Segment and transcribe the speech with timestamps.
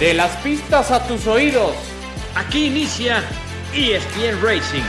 [0.00, 1.74] De las pistas a tus oídos.
[2.34, 3.22] Aquí inicia
[3.74, 4.82] ESPN Racing.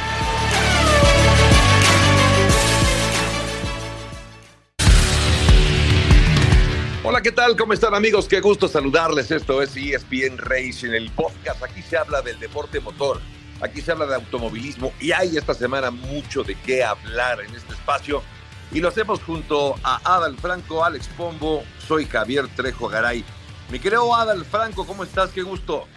[7.04, 7.58] Hola, ¿qué tal?
[7.58, 8.26] ¿Cómo están amigos?
[8.30, 9.32] Qué gusto saludarles.
[9.32, 11.62] Esto es ESPN Racing, el podcast.
[11.62, 13.20] Aquí se habla del deporte motor,
[13.60, 17.74] aquí se habla de automovilismo y hay esta semana mucho de qué hablar en este
[17.74, 18.24] espacio.
[18.72, 23.26] Y lo hacemos junto a Adal Franco, Alex Pombo, soy Javier Trejo Garay.
[23.72, 25.32] Mi querido Adal Franco, ¿cómo estás?
[25.32, 25.88] Qué gusto.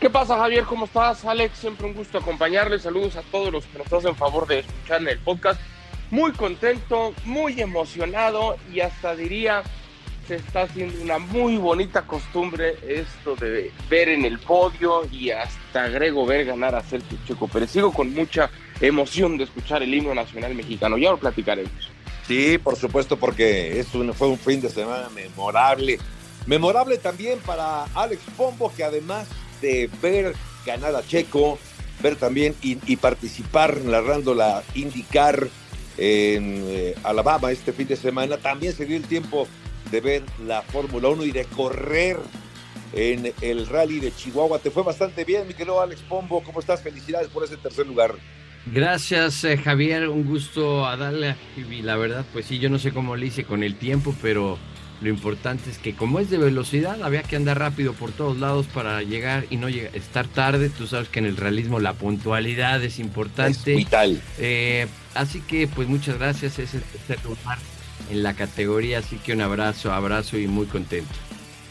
[0.00, 0.64] ¿Qué pasa, Javier?
[0.64, 1.22] ¿Cómo estás?
[1.26, 2.82] Alex, siempre un gusto acompañarles.
[2.82, 5.60] Saludos a todos los que nos hacen favor de escuchar en el podcast.
[6.10, 9.62] Muy contento, muy emocionado y hasta diría
[10.26, 15.84] se está haciendo una muy bonita costumbre esto de ver en el podio y hasta
[15.84, 18.48] agrego ver ganar a Sergio Checo Pero Sigo con mucha
[18.80, 20.96] emoción de escuchar el himno nacional mexicano.
[20.96, 21.90] Ya lo platicaremos.
[22.26, 25.98] Sí, por supuesto, porque es fue un fin de semana memorable.
[26.46, 29.28] Memorable también para Alex Pombo, que además
[29.60, 30.34] de ver
[30.66, 31.58] ganar a Checo,
[32.02, 35.48] ver también y, participar narrando la IndyCar
[35.96, 39.46] en eh, Alabama este fin de semana, también se dio el tiempo
[39.90, 42.18] de ver la Fórmula 1 y de correr
[42.92, 44.58] en el rally de Chihuahua.
[44.58, 46.42] Te fue bastante bien, mi querido Alex Pombo.
[46.42, 46.82] ¿Cómo estás?
[46.82, 48.14] Felicidades por ese tercer lugar.
[48.66, 50.08] Gracias, eh, Javier.
[50.08, 51.36] Un gusto a darle.
[51.56, 54.58] Y la verdad, pues sí, yo no sé cómo le hice con el tiempo, pero
[55.04, 58.66] lo importante es que como es de velocidad, había que andar rápido por todos lados
[58.66, 60.70] para llegar y no llegar, estar tarde.
[60.70, 63.72] Tú sabes que en el realismo la puntualidad es importante.
[63.72, 64.22] Es vital.
[64.38, 66.58] Eh, así que, pues muchas gracias.
[66.58, 67.58] Es el tercer lugar
[68.10, 71.12] en la categoría, así que un abrazo, abrazo y muy contento.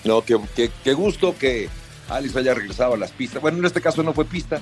[0.04, 0.38] No, qué,
[0.84, 1.70] qué, gusto que
[2.10, 3.42] Alice haya regresado a las pistas.
[3.42, 4.62] Bueno, en este caso no fue pista,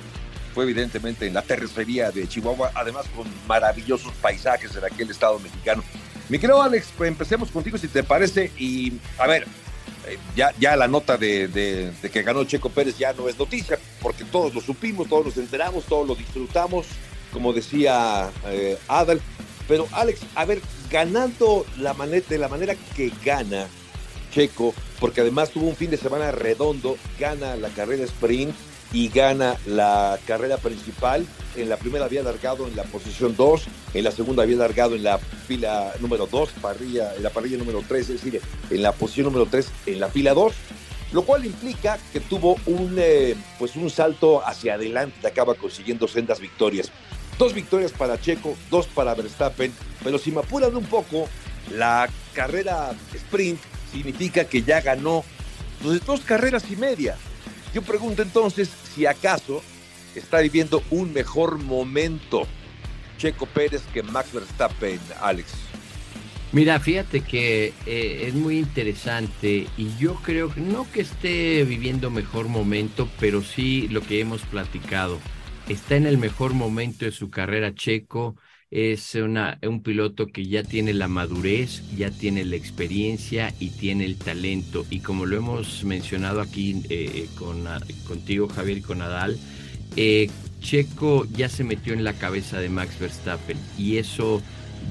[0.53, 5.83] fue evidentemente en la terracería de Chihuahua, además con maravillosos paisajes en aquel estado mexicano.
[6.31, 9.45] Mi querido Alex, pues empecemos contigo si te parece y a ver,
[10.07, 14.55] eh, ya, la nota de, que ganó Checo Pérez ya no es noticia, porque todos
[14.55, 16.85] lo supimos, todos nos enteramos, todos lo disfrutamos,
[17.33, 18.77] como decía eh,
[19.67, 23.67] pero Alex, a ver, ganando la de la manera que gana
[24.33, 28.55] Checo, porque además tuvo un fin de semana redondo, gana la carrera sprint
[28.93, 31.25] y gana la carrera principal.
[31.55, 33.63] En la primera había largado en la posición 2,
[33.93, 37.83] en la segunda había largado en la fila número 2, parrilla, en la parrilla número
[37.87, 40.53] 3, es decir, en la posición número 3, en la fila 2,
[41.11, 46.39] lo cual implica que tuvo un, eh, pues un salto hacia adelante, acaba consiguiendo sendas
[46.39, 46.91] victorias.
[47.37, 49.73] Dos victorias para Checo, dos para Verstappen,
[50.03, 51.27] pero si me apuran un poco,
[51.71, 53.59] la carrera sprint
[53.91, 55.23] significa que ya ganó
[55.81, 57.17] pues, dos carreras y media.
[57.73, 59.61] Yo pregunto entonces si acaso
[60.15, 62.47] está viviendo un mejor momento
[63.17, 65.53] Checo Pérez que Max Verstappen, Alex.
[66.51, 72.09] Mira, fíjate que eh, es muy interesante y yo creo que no que esté viviendo
[72.09, 75.19] mejor momento, pero sí lo que hemos platicado
[75.69, 78.35] está en el mejor momento de su carrera checo,
[78.71, 84.05] es una, un piloto que ya tiene la madurez, ya tiene la experiencia y tiene
[84.05, 84.85] el talento.
[84.89, 87.65] Y como lo hemos mencionado aquí eh, con,
[88.07, 89.37] contigo, Javier, con Nadal,
[89.97, 90.29] eh,
[90.61, 94.41] Checo ya se metió en la cabeza de Max Verstappen y eso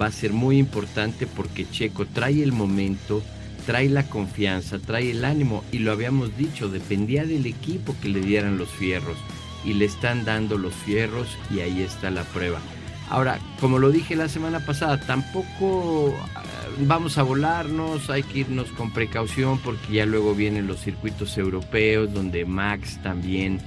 [0.01, 3.23] va a ser muy importante porque Checo trae el momento,
[3.65, 8.21] trae la confianza, trae el ánimo y lo habíamos dicho, dependía del equipo que le
[8.21, 9.17] dieran los fierros
[9.65, 12.61] y le están dando los fierros y ahí está la prueba.
[13.11, 16.43] Ahora, como lo dije la semana pasada, tampoco ah,
[16.79, 22.15] vamos a volarnos, hay que irnos con precaución porque ya luego vienen los circuitos europeos
[22.15, 23.59] donde Max también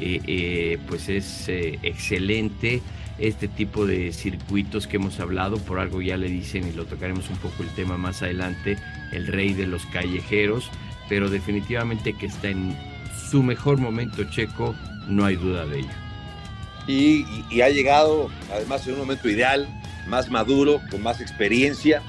[0.00, 2.82] eh, eh, pues es eh, excelente.
[3.18, 7.28] Este tipo de circuitos que hemos hablado, por algo ya le dicen y lo tocaremos
[7.30, 8.78] un poco el tema más adelante,
[9.12, 10.70] el rey de los callejeros,
[11.08, 12.76] pero definitivamente que está en
[13.30, 14.74] su mejor momento checo
[15.06, 16.09] no hay duda de ello.
[16.86, 19.68] Y, ha llegado además en un momento ideal,
[20.06, 22.02] más maduro, con más experiencia,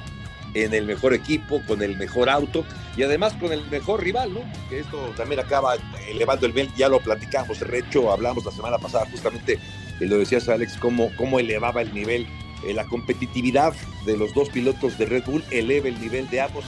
[0.54, 2.66] en el mejor equipo, con el mejor auto
[2.98, 4.42] y además con el mejor rival, ¿no?
[4.70, 5.76] Que esto también acaba
[6.10, 9.60] elevando el nivel, ya lo platicamos, de hecho hablamos la semana pasada justamente,
[10.00, 12.28] y lo decías Alex, cómo, cómo elevaba el nivel,
[12.66, 13.74] eh, la competitividad
[14.06, 16.66] de los dos pilotos de Red Bull eleva el nivel de ambos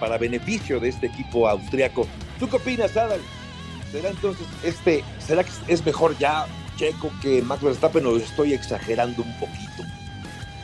[0.00, 2.06] para beneficio de este equipo austriaco.
[2.38, 3.20] ¿Tú qué opinas, Adal?
[3.92, 6.46] ¿Será entonces este, será que es mejor ya
[6.76, 9.82] Checo que Max Verstappen o estoy exagerando un poquito?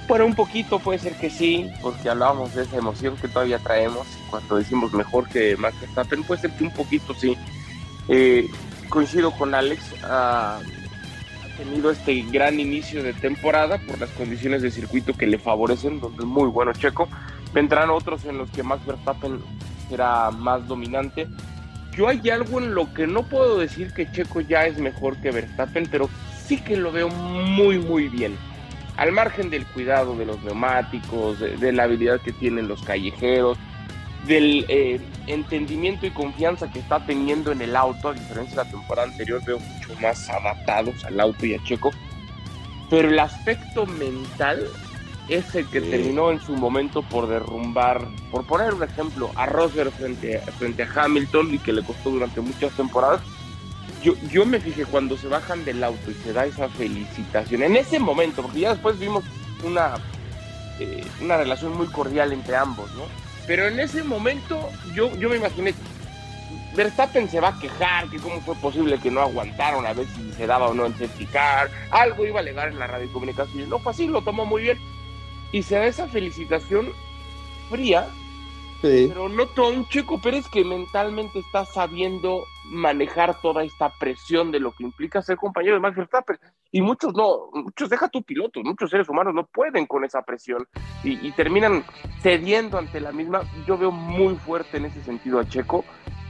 [0.09, 4.07] Bueno, un poquito puede ser que sí, porque hablábamos de esa emoción que todavía traemos
[4.31, 7.37] cuando decimos mejor que Max Verstappen, puede ser que un poquito sí.
[8.09, 8.49] Eh,
[8.89, 10.61] coincido con Alex, ha
[11.57, 16.25] tenido este gran inicio de temporada por las condiciones de circuito que le favorecen, donde
[16.25, 17.09] es muy bueno Checo.
[17.55, 19.41] Vendrán otros en los que Max Verstappen
[19.89, 21.29] será más dominante
[21.97, 25.31] yo hay algo en lo que no puedo decir que Checo ya es mejor que
[25.31, 26.09] Verstappen, pero
[26.47, 28.37] sí que lo veo muy, muy bien.
[28.97, 33.59] Al margen del cuidado de los neumáticos, de, la habilidad que tienen los callejeros,
[34.27, 38.71] del eh, entendimiento y confianza que está teniendo en el auto, a diferencia de la
[38.71, 41.91] temporada anterior, veo mucho más adaptados al auto y a Checo.
[42.89, 44.67] Pero el aspecto mental
[45.29, 49.93] es el que terminó en su momento por derrumbar, por poner un ejemplo, a Rosberg
[49.93, 53.21] frente, frente a Hamilton y que le costó durante muchas temporadas.
[54.03, 57.77] Yo, yo me fijé cuando se bajan del auto y se da esa felicitación, en
[57.77, 59.23] ese momento, porque ya después vimos
[59.65, 59.95] una,
[60.81, 63.05] eh, una relación muy cordial entre ambos, ¿no?
[63.47, 65.73] Pero en ese momento yo, yo me imaginé,
[66.75, 70.33] Verstappen se va a quejar, que cómo fue posible que no aguantaron a ver si
[70.33, 73.69] se daba o no en certificar, algo iba a alegar en la radio comunicación.
[73.69, 74.79] No fue así, lo tomó muy bien
[75.53, 76.89] y se da esa felicitación
[77.69, 78.09] fría,
[78.81, 84.59] pero no todo un Checo Pérez que mentalmente está sabiendo manejar toda esta presión de
[84.59, 86.39] lo que implica ser compañero de Max Verstappen.
[86.73, 90.67] Y muchos no, muchos deja tu piloto, muchos seres humanos no pueden con esa presión
[91.05, 91.85] y, terminan
[92.23, 93.43] cediendo ante la misma.
[93.69, 95.85] Yo veo muy fuerte en ese sentido a Checo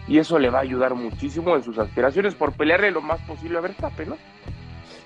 [0.06, 3.58] y eso le va a ayudar muchísimo en sus aspiraciones por pelearle lo más posible
[3.58, 4.18] a Verstappen, ¿no?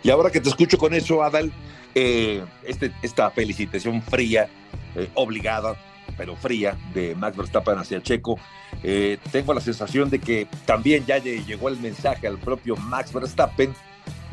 [0.03, 1.53] Y ahora que te escucho con eso, Adal,
[1.95, 4.49] eh, este, esta felicitación fría,
[4.95, 5.77] eh, obligada,
[6.17, 8.39] pero fría, de Max Verstappen hacia Checo,
[8.83, 13.75] eh, tengo la sensación de que también ya llegó el mensaje al propio Max Verstappen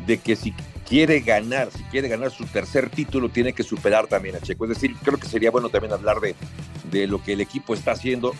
[0.06, 0.52] de que si
[0.86, 4.64] quiere ganar, si quiere ganar su tercer título, tiene que superar también a Checo.
[4.66, 6.34] Es decir, creo que sería bueno también hablar de,
[6.90, 8.34] de lo que el equipo está haciendo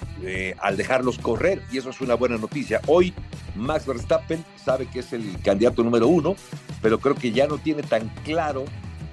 [0.59, 2.83] al dejarlos correr, y eso es una buena noticia.
[2.87, 3.15] Hoy
[3.55, 6.37] Max Verstappen sabe que es el candidato número uno,
[6.85, 8.67] pero creo que ya no tiene tan claro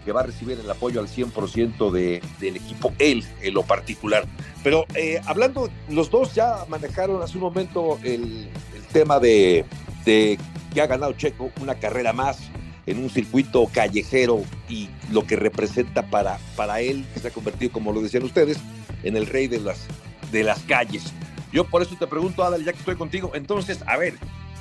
[0.03, 4.25] que va a recibir el apoyo al 100% de, del equipo, él en lo particular.
[4.61, 8.49] Pero eh, hablando, los dos ya manejaron hace un momento el,
[8.91, 9.63] tema de,
[10.03, 10.37] de,
[10.73, 12.39] que ha ganado Checo una carrera más
[12.87, 17.71] en un circuito callejero y lo que representa para, para él, que se ha convertido,
[17.71, 18.57] como lo decían ustedes,
[19.03, 19.87] en el rey de las,
[20.29, 21.13] de las calles.
[21.53, 24.15] Yo por eso te pregunto, Adal, ya que estoy contigo, entonces, a ver,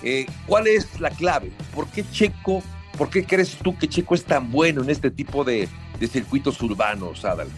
[0.05, 1.51] eh, ¿cuál es la clave?
[1.75, 2.63] ¿Por qué Checo
[2.97, 5.69] ¿Por qué crees tú que Checo es tan bueno en este tipo de,
[6.11, 7.49] circuitos urbanos, Adal?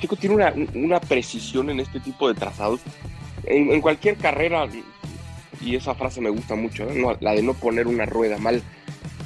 [0.00, 2.80] Checo tiene una, precisión en este tipo de trazados.
[3.44, 4.66] En, cualquier carrera,
[5.60, 6.86] y esa frase me gusta mucho,
[7.20, 8.62] la de no poner una rueda mal.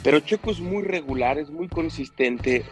[0.03, 2.65] Pero Checo es muy regular, es muy consistente,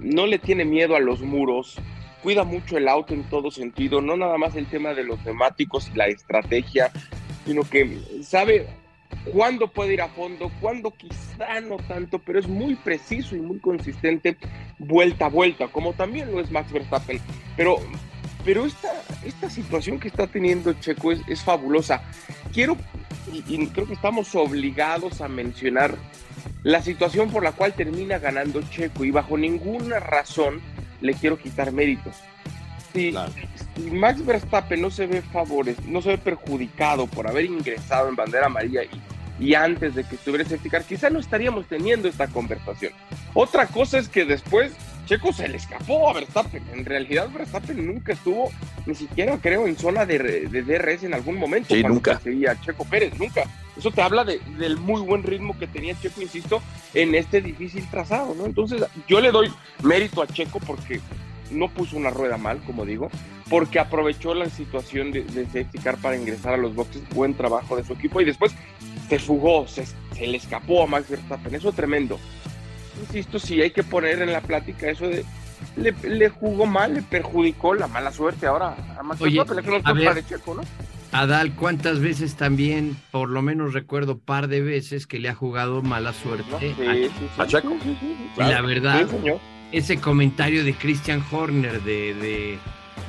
[0.00, 1.76] no le tiene miedo a los muros,
[2.22, 5.90] cuida mucho el auto en todo sentido, no nada más el tema de los neumáticos
[5.92, 6.90] y la estrategia,
[7.44, 8.66] sino que sabe
[9.32, 13.58] cuándo puede ir a fondo, cuándo quizá no tanto, pero es muy preciso y muy
[13.58, 14.36] consistente
[14.78, 17.20] vuelta a vuelta, como también lo es Max Verstappen.
[17.56, 17.76] Pero,
[18.44, 18.88] pero esta,
[19.24, 22.02] esta situación que está teniendo Checo es, fabulosa.
[22.52, 22.76] Quiero,
[23.32, 25.96] y, creo que estamos obligados a mencionar
[26.62, 30.60] la situación por la cual termina ganando Checo y bajo ninguna razón
[31.00, 32.16] le quiero quitar méritos.
[32.92, 38.08] Si, si, Max Verstappen no se ve favores, no se ve perjudicado por haber ingresado
[38.08, 39.00] en bandera amarilla y
[39.38, 42.92] y antes de que estuviera safety car, quizá no estaríamos teniendo esta conversación.
[43.34, 44.72] Otra cosa es que después
[45.06, 46.62] Checo se le escapó a Verstappen.
[46.72, 48.50] En realidad Verstappen nunca estuvo,
[48.86, 51.74] ni siquiera creo, en zona de, de DRS en algún momento.
[51.74, 52.20] Sí, nunca.
[52.20, 53.42] Seguía Checo Pérez, nunca.
[53.76, 56.62] Eso te habla de, del muy buen ritmo que tenía Checo, insisto,
[56.94, 58.46] en este difícil trazado, ¿no?
[58.46, 61.00] Entonces yo le doy mérito a Checo porque
[61.50, 63.10] no puso una rueda mal, como digo,
[63.48, 67.02] porque aprovechó la situación de, de safety car para ingresar a los boxes.
[67.10, 68.54] Buen trabajo de su equipo y después
[69.08, 69.86] se fugó, se,
[70.18, 72.18] le escapó a Max Verstappen, eso es tremendo.
[73.00, 75.24] Insisto, sí hay que poner en la plática eso de
[75.76, 80.54] le, jugó mal, le perjudicó la mala suerte ahora a Max Verstappen, no de Checo,
[80.54, 80.62] ¿no?
[81.12, 85.80] Adal, ¿cuántas veces también, por lo menos recuerdo par de veces que le ha jugado
[85.80, 86.74] mala suerte
[87.38, 87.76] a, Checo?
[88.36, 89.06] y la verdad,
[89.76, 92.58] ese comentario de Christian Horner de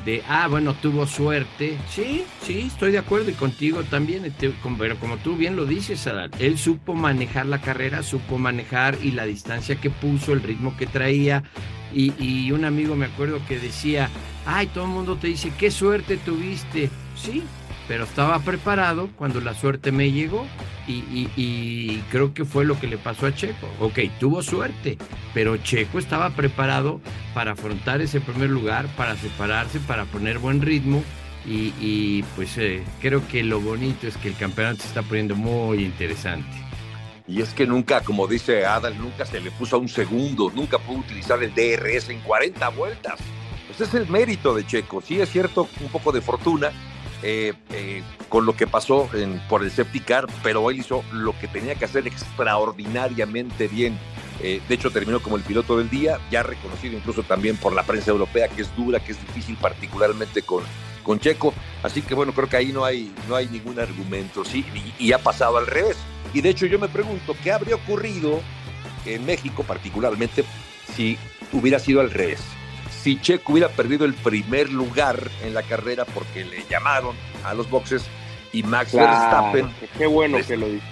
[0.06, 1.78] de, ah, bueno, tuvo suerte.
[1.90, 4.32] Sí, sí, estoy de acuerdo y contigo también,
[4.78, 6.08] pero como tú bien lo dices,
[6.40, 10.86] él supo manejar la carrera, supo manejar y la distancia que puso, el ritmo que
[10.86, 11.44] traía.
[11.94, 14.10] Y, y un amigo me acuerdo que decía,
[14.46, 16.90] ay, todo el mundo te dice, qué suerte tuviste.
[17.16, 17.42] Sí,
[17.88, 20.46] pero estaba preparado cuando la suerte me llegó
[20.88, 23.68] y, creo que fue lo que le pasó a Checo.
[23.80, 24.98] Ok, tuvo suerte,
[25.34, 27.02] pero Checo estaba preparado
[27.34, 31.04] para afrontar ese primer lugar, para separarse, para poner buen ritmo
[31.48, 35.84] y, pues eh, creo que lo bonito es que el campeonato se está poniendo muy
[35.84, 36.66] interesante.
[37.28, 40.78] Y es que nunca, como dice Adal, nunca se le puso a un segundo, nunca
[40.78, 43.20] pudo utilizar el DRS en 40 vueltas.
[43.68, 45.02] Pues es el mérito de Checo.
[45.02, 46.72] Sí es cierto, un poco de fortuna,
[47.28, 49.10] eh, eh, con lo que pasó
[49.50, 53.98] por el Septicar, pero él hizo lo que tenía que hacer extraordinariamente bien.
[54.44, 57.82] Eh, de hecho, terminó como el piloto del día, ya reconocido incluso también por la
[57.82, 60.64] prensa europea, que es dura, que es difícil, particularmente con,
[61.02, 61.52] con Checo.
[61.82, 64.64] Así que bueno, creo que ahí no hay, no hay ningún argumento, ¿sí?
[65.00, 65.98] Y ha pasado al revés.
[66.32, 68.40] Y de hecho, yo me pregunto, ¿qué habría ocurrido
[69.04, 70.44] en México, particularmente,
[70.96, 71.18] si
[71.52, 72.44] hubiera sido al revés?
[73.06, 77.70] Si Checo hubiera perdido el primer lugar en la carrera porque le llamaron a los
[77.70, 78.04] boxes
[78.52, 79.70] y Max Verstappen.
[79.96, 80.88] Qué bueno que lo dice.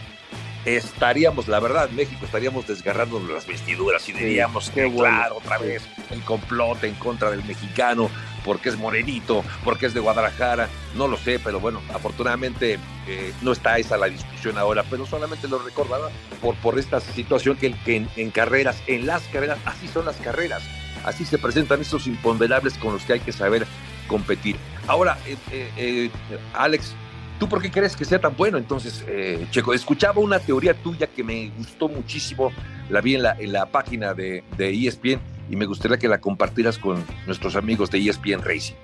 [0.64, 6.22] Estaríamos, la verdad, México estaríamos desgarrándonos las vestiduras y diríamos, qué claro, otra vez el
[6.22, 8.12] complot en contra del mexicano,
[8.46, 12.78] porque es morenito, porque es de Guadalajara, no lo sé, pero bueno, afortunadamente
[13.08, 17.58] eh, no está esa la discusión ahora, pero solamente lo recordaba por, por esta situación
[17.58, 20.62] que, que en carreras, en las carreras, así son las carreras
[21.04, 23.66] Así se presentan estos imponderables con los que hay que saber
[24.08, 24.56] competir.
[24.88, 26.10] Ahora, eh, eh, eh,
[26.54, 26.94] Alex,
[27.40, 28.58] ¿tú por qué crees que sea tan bueno?
[28.58, 29.06] Entonces,
[29.52, 32.52] Checo, escuchaba una teoría tuya que me gustó muchísimo,
[32.90, 35.20] la vi en la, en la página de, de ESPN
[35.50, 38.76] y me gustaría que la compartieras con nuestros amigos de ESPN Racing.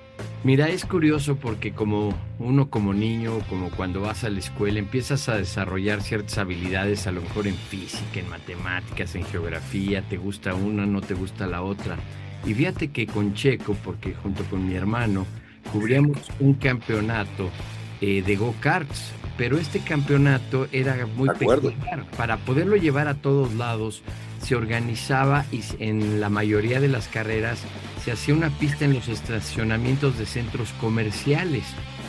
[0.42, 5.28] Mira, es curioso porque como uno como niño, como cuando vas a la escuela, empiezas
[5.28, 10.54] a desarrollar ciertas habilidades, a lo mejor en física, en matemáticas, en geografía, te gusta
[10.54, 11.98] una, no te gusta la otra.
[12.46, 15.26] Y fíjate que con Checo, porque junto con mi hermano,
[15.74, 17.50] cubríamos un campeonato
[18.00, 22.04] eh, de go-karts, pero este campeonato era muy peculiar.
[22.14, 24.02] Para poderlo llevar a todos lados,
[24.42, 27.62] se organizaba y en la mayoría de las carreras
[28.04, 31.64] se hacía una pista en los estacionamientos de centros comerciales.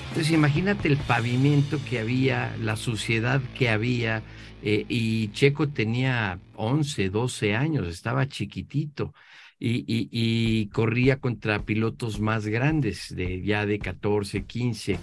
[0.09, 4.23] Entonces imagínate el pavimento que había, la suciedad que había,
[4.61, 9.13] eh, y Checo tenía 11, 12 años, estaba chiquitito.
[9.57, 14.99] Y, y, corría contra pilotos más grandes, de ya de 14, 15.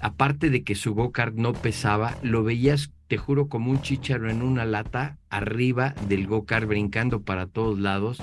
[0.00, 4.42] Aparte de que su go-kart no pesaba, lo veías, te juro, como un chicharo en
[4.42, 8.22] una lata arriba del go-kart, brincando para todos lados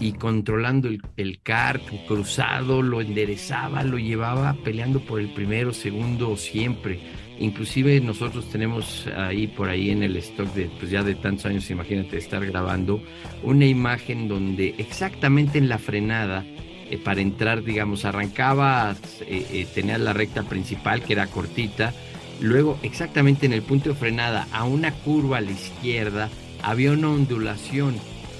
[0.00, 7.00] y controlando el, kart cruzado, lo enderezaba, lo llevaba peleando por el primero, segundo, siempre.
[7.40, 11.70] Inclusive nosotros tenemos ahí por ahí en el stock de pues ya de tantos años,
[11.70, 13.02] imagínate estar grabando
[13.42, 16.44] una imagen donde exactamente en la frenada
[16.90, 21.92] eh, para entrar, digamos, arrancaba, eh, eh, tenía la recta principal que era cortita,
[22.40, 26.28] luego exactamente en el punto de frenada a una curva a la izquierda
[26.62, 27.96] había una ondulación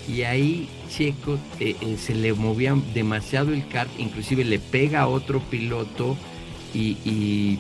[0.08, 5.40] y ahí Checo eh, se le movía demasiado el kart, inclusive le pega a otro
[5.40, 6.16] piloto
[6.74, 7.58] y,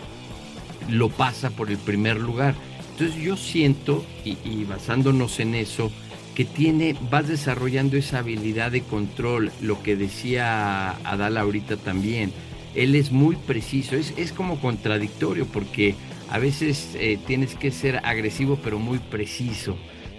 [0.88, 2.54] lo pasa por el primer lugar.
[2.92, 5.92] Entonces yo siento, y, basándonos en eso,
[6.38, 12.30] que tiene, vas desarrollando esa habilidad de control, lo que decía Adal ahorita también.
[12.76, 15.96] Él es muy preciso, es, es como contradictorio porque
[16.30, 19.76] a veces eh, tienes que ser agresivo pero muy preciso.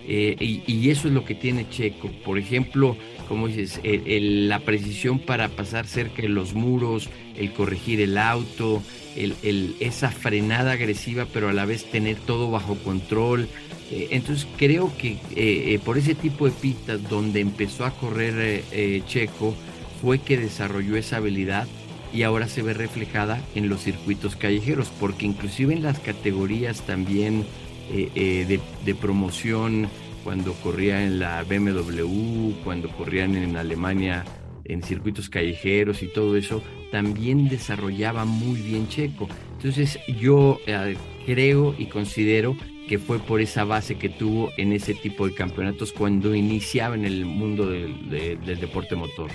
[0.10, 0.36] Eh,
[0.68, 2.10] y, eso es lo que tiene Checo.
[2.26, 2.98] Por ejemplo,
[3.30, 8.84] como dices, la precisión para pasar cerca de los muros, el corregir el auto,
[9.16, 13.48] el, esa frenada agresiva, pero a la vez tener todo bajo control.
[13.92, 18.64] Eh, entonces creo que eh, por ese tipo de pistas donde empezó a correr
[19.08, 19.56] Checo
[20.02, 21.68] fue que desarrolló esa habilidad
[22.14, 27.46] y ahora se ve reflejada en los circuitos callejeros, porque inclusive en las categorías también
[27.92, 29.88] eh, eh, de, promoción
[30.24, 34.26] cuando corría en la BMW, cuando corrían en Alemania
[34.66, 39.28] en circuitos callejeros y todo eso, también desarrollaba muy bien Checo.
[39.54, 42.56] Entonces yo eh, creo y considero
[42.90, 47.06] que fue por esa base que tuvo en ese tipo de campeonatos cuando iniciaba en
[47.06, 49.30] el mundo del, del deporte motor.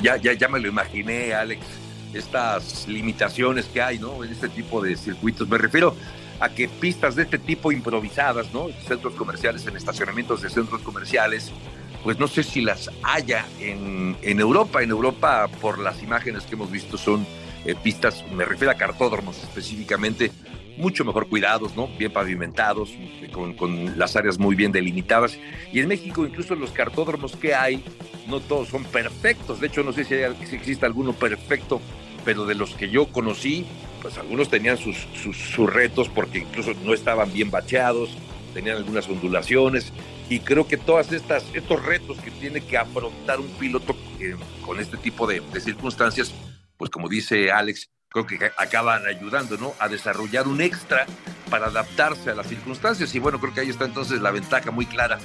[0.00, 1.60] Ya, ya, ya me lo imaginé, Alex,
[2.14, 4.24] estas limitaciones que hay ¿no?
[4.24, 5.46] en este tipo de circuitos.
[5.46, 5.94] Me refiero
[6.40, 8.68] a que pistas de este tipo improvisadas, ¿no?
[8.86, 11.52] Centros comerciales, en estacionamientos de centros comerciales,
[12.02, 14.82] pues no sé si las haya en, en Europa.
[14.82, 17.26] En Europa, por las imágenes que hemos visto, son
[17.66, 20.30] eh, pistas, me refiero a cartódromos específicamente,
[20.78, 21.88] mucho mejor cuidados, ¿no?
[21.98, 22.94] Bien pavimentados,
[23.32, 25.38] con, con, las áreas muy bien delimitadas.
[25.72, 27.84] Y en México, incluso los cartódromos que hay,
[28.26, 29.60] no todos son perfectos.
[29.60, 31.80] De hecho, no sé si, hay, si existe alguno perfecto,
[32.24, 33.66] pero de los que yo conocí,
[34.02, 38.10] pues algunos tenían sus, sus, retos porque incluso no estaban bien bacheados,
[38.54, 39.92] tenían algunas ondulaciones
[40.28, 44.78] y creo que todas estas estos retos que tiene que afrontar un piloto eh, con
[44.78, 46.32] este tipo de, circunstancias,
[46.76, 49.74] pues como dice Alex, creo que acaban ayudando, ¿no?
[49.78, 51.06] A desarrollar un extra
[51.50, 53.14] para adaptarse a las circunstancias.
[53.14, 55.18] Y bueno, creo que ahí está entonces la ventaja muy clara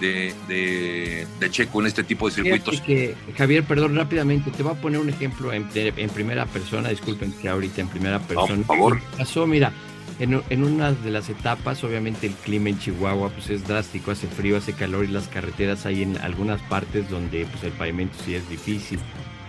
[0.00, 2.80] de, de, Checo en este tipo de circuitos.
[2.80, 5.68] Que, Javier, perdón, rápidamente, te voy a poner un ejemplo en,
[6.10, 8.64] primera persona, disculpen que ahorita en primera persona.
[8.64, 9.00] por favor.
[9.16, 9.72] Pasó, mira,
[10.20, 14.28] en, en, una de las etapas, obviamente el clima en Chihuahua pues es drástico, hace
[14.28, 18.34] frío, hace calor y las carreteras hay en algunas partes donde pues el pavimento sí
[18.34, 19.00] es difícil.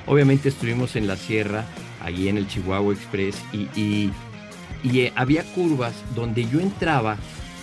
[0.10, 1.66] Obviamente estuvimos en la sierra,
[2.04, 4.12] allí en el Chihuahua Express y, y,
[4.84, 7.16] y eh, había curvas donde yo entraba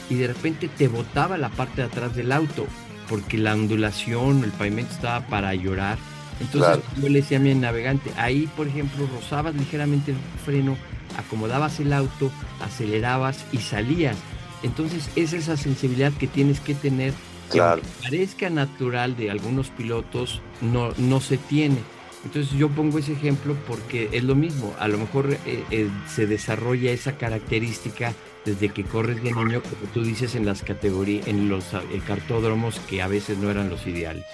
[0.09, 2.69] y de repente te botaba la parte de atrás del auto
[3.09, 5.99] porque la ondulación, el pavimento estaba para llorar.
[6.41, 10.77] Entonces yo le decía a mi navegante, ahí por ejemplo rozabas ligeramente el freno,
[11.19, 14.17] acomodabas el auto, acelerabas y salías.
[14.63, 17.13] Entonces es esa sensibilidad que tienes que tener,
[17.51, 17.61] que
[18.03, 21.79] parezca natural de algunos pilotos, no, no se tiene.
[22.27, 26.27] Entonces yo pongo ese ejemplo porque es lo mismo, a lo mejor eh, eh, se
[26.27, 28.15] desarrolla esa característica
[28.45, 32.81] desde que corres de niño, como tú dices, en las categorías, en los eh, cartódromos
[32.81, 34.25] que a veces no eran los ideales.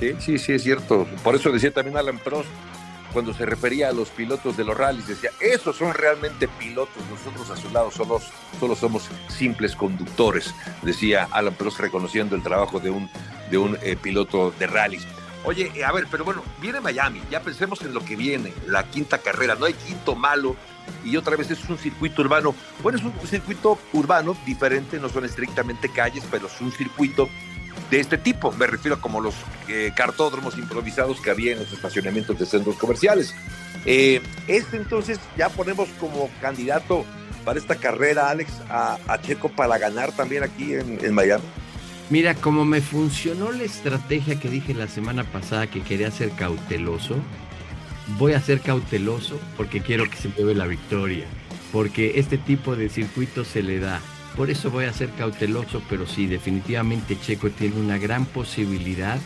[0.00, 1.06] Sí, sí, sí, es cierto.
[1.22, 2.48] Por eso decía también Alan Prost,
[3.12, 7.50] cuando se refería a los pilotos de los rallies, decía, esos son realmente pilotos, nosotros
[7.50, 8.22] a su lado somos,
[8.58, 13.10] solo somos simples conductores, decía Alan Prost reconociendo el trabajo de un,
[13.50, 15.06] de un piloto de rallies.
[15.44, 19.18] Oye, a ver, pero bueno, viene Miami, ya pensemos en lo que viene, la quinta
[19.18, 20.56] carrera, no hay quinto malo
[21.04, 22.54] y otra vez es un circuito urbano.
[22.82, 27.28] Bueno, es un circuito urbano diferente, no son estrictamente calles, pero es un circuito
[27.90, 28.52] de este tipo.
[28.52, 29.34] Me refiero a como los
[29.68, 33.34] eh, cartódromos improvisados que había en los estacionamientos de centros comerciales.
[33.84, 37.04] Eh, este entonces ya ponemos como candidato
[37.44, 41.42] para esta carrera, Alex, a, Checo para ganar también aquí en Miami.
[42.12, 47.16] Mira, como me funcionó la estrategia que dije la semana pasada que quería ser cauteloso,
[48.18, 51.24] voy a ser cauteloso porque quiero que se lleve la victoria,
[51.72, 53.98] porque este tipo de circuito se le da.
[54.36, 59.18] Por eso voy a ser cauteloso, pero sí, definitivamente Checo tiene una gran posibilidad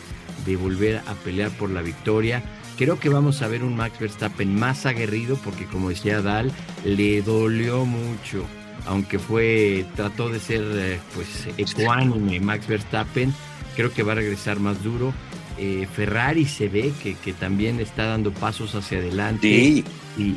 [0.44, 2.44] de volver a pelear por la victoria.
[2.78, 6.52] Creo que vamos a ver un Max Verstappen más aguerrido porque como decía Dal,
[6.84, 8.46] le dolió mucho
[8.86, 13.32] aunque fue, trató de ser eh, pues ecuánime Max Verstappen,
[13.74, 15.12] creo que va a regresar más duro.
[15.58, 19.48] Eh, Ferrari se ve que, también está dando pasos hacia adelante.
[19.48, 19.84] Y,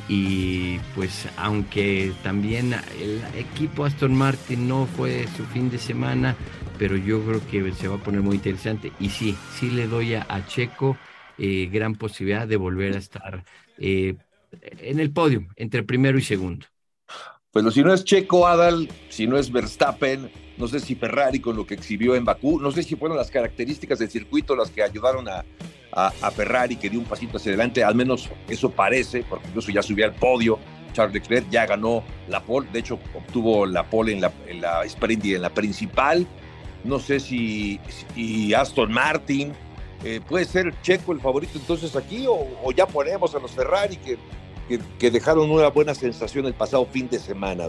[0.08, 6.36] y, pues aunque también el equipo Aston Martin no fue su fin de semana,
[6.78, 8.94] pero yo creo que se va a poner muy interesante.
[9.00, 10.98] Y sí, sí le doy a, Checo
[11.38, 13.44] eh, gran posibilidad de volver a estar
[13.78, 16.66] en el podio entre primero y segundo.
[17.52, 21.56] Pero si no es Checo Adal, si no es Verstappen, no sé si Ferrari con
[21.56, 24.84] lo que exhibió en Bakú, no sé si fueron las características del circuito las que
[24.84, 25.44] ayudaron a,
[25.92, 29.82] a, Ferrari que dio un pasito hacia adelante, al menos eso parece, porque incluso ya
[29.82, 30.60] subió al podio.
[30.94, 34.84] Charles Leclerc ya ganó la pole, de hecho obtuvo la pole en la, en la
[34.86, 36.28] sprint y en la principal.
[36.84, 37.80] No sé si,
[38.14, 39.54] si Aston Martin,
[40.04, 43.98] eh, puede ser Checo el favorito entonces aquí o, o ya ponemos a los Ferrari
[43.98, 44.18] que
[44.78, 47.66] que, dejaron una buena sensación el pasado fin de semana.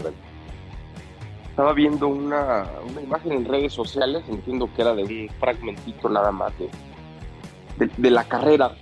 [1.49, 2.65] Estaba viendo una,
[3.03, 8.23] imagen en redes sociales, entiendo que era de un fragmentito nada más de, de, la
[8.23, 8.75] carrera,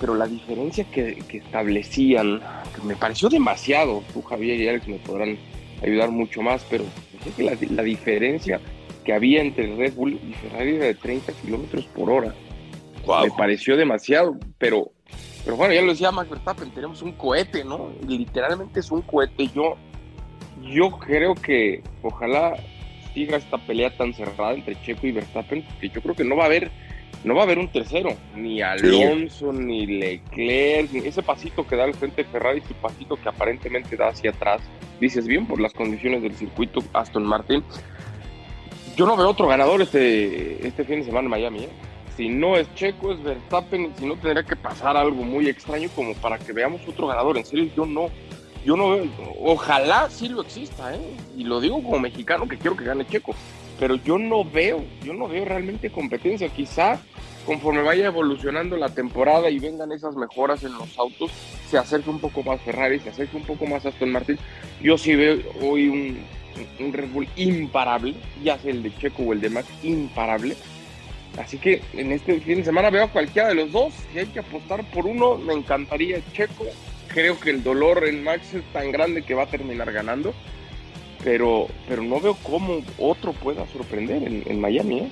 [0.00, 2.40] pero la diferencia que, establecían,
[2.74, 5.38] que me pareció demasiado, tú Javier y Alex me podrán
[5.82, 6.84] ayudar mucho más, pero
[7.36, 8.60] que la, la diferencia
[9.04, 12.34] que había entre Red Bull y Ferrari era de 30 kilómetros por hora.
[13.22, 14.90] Me pareció demasiado, pero
[15.46, 17.92] pero bueno, ya lo decía Max Verstappen, tenemos un cohete, ¿no?
[18.04, 19.46] Literalmente es un cohete.
[19.54, 19.76] Yo,
[20.60, 22.56] yo creo que ojalá
[23.14, 26.42] siga esta pelea tan cerrada entre Checo y Verstappen, porque yo creo que no va
[26.42, 26.72] a haber,
[27.22, 31.84] no va a haber un tercero, ni Alonso, ni Leclerc, ni ese pasito que da
[31.84, 34.60] al frente de Ferrari, ese pasito que aparentemente da hacia atrás.
[35.00, 37.62] Dices bien por las condiciones del circuito Aston Martin.
[38.96, 41.68] Yo no veo otro ganador este, este fin de semana en Miami, ¿eh?
[42.16, 46.14] Si no es Checo, es Verstappen, si no tendría que pasar algo muy extraño como
[46.14, 47.36] para que veamos otro ganador.
[47.36, 48.08] En serio, yo no,
[48.64, 49.06] yo no veo,
[49.40, 51.00] ojalá sí lo exista, ¿eh?
[51.36, 53.34] y lo digo como mexicano que quiero que gane Checo,
[53.78, 56.48] pero yo no veo, yo no veo realmente competencia.
[56.48, 56.98] Quizá
[57.44, 61.30] conforme vaya evolucionando la temporada y vengan esas mejoras en los autos,
[61.68, 64.38] se acerque un poco más Ferrari, se acerque un poco más Aston Martin.
[64.80, 66.18] Yo sí veo hoy un,
[66.80, 70.56] un Red Bull imparable, ya sea el de Checo o el de Max, imparable
[71.38, 73.92] Así que en este fin de semana veo a cualquiera de los dos.
[74.12, 76.66] Si hay que apostar por uno, me encantaría Checo.
[77.08, 80.34] Creo que el dolor en Max es tan grande que va a terminar ganando.
[81.22, 85.00] Pero, pero no veo cómo otro pueda sorprender en, Miami.
[85.00, 85.08] ¿eh?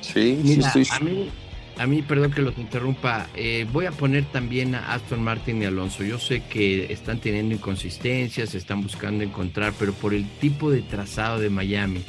[0.00, 1.30] Sí, sí, A mí,
[1.78, 5.66] a mí, perdón que los interrumpa, eh, voy a poner también a Aston Martin y
[5.66, 6.04] Alonso.
[6.04, 11.38] Yo sé que están teniendo inconsistencias, están buscando encontrar, pero por el tipo de trazado
[11.38, 12.02] de Miami,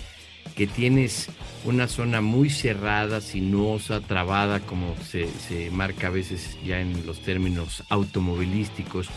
[0.57, 1.29] que tienes
[1.65, 7.21] una zona muy cerrada, sinuosa, trabada, como se, se marca a veces ya en los
[7.21, 9.07] términos automovilísticos,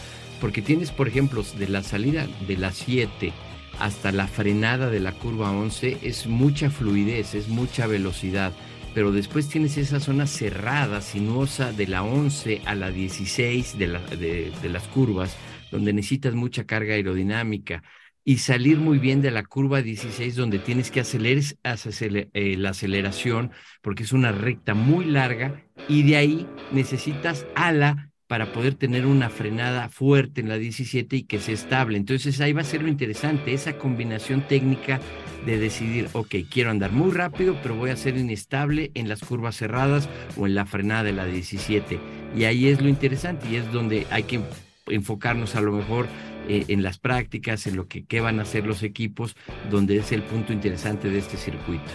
[0.40, 3.32] porque tienes, por ejemplo, de la salida de la 7
[3.78, 8.52] hasta la frenada de la curva 11, es mucha fluidez, es mucha velocidad
[8.94, 14.68] pero después tienes esa zona cerrada, sinuosa, de la 11 a la 16 de, de,
[14.68, 15.36] las curvas,
[15.70, 17.84] donde necesitas mucha carga aerodinámica
[18.24, 23.52] y salir muy bien de la curva 16 donde tienes que acelerar eh, la aceleración
[23.82, 29.28] porque es una recta muy larga y de ahí necesitas ala para poder tener una
[29.28, 31.98] frenada fuerte en la 17 y que sea estable.
[31.98, 35.00] Entonces ahí va a ser lo interesante, esa combinación técnica
[35.44, 39.56] de decidir, ok, quiero andar muy rápido, pero voy a ser inestable en las curvas
[39.56, 41.98] cerradas o en la frenada de la 17.
[42.36, 44.40] Y ahí es lo interesante y es donde hay que
[44.86, 46.06] enfocarnos a lo mejor
[46.48, 49.36] eh, en las prácticas, en lo que qué van a hacer los equipos,
[49.70, 51.90] donde es el punto interesante de este circuito.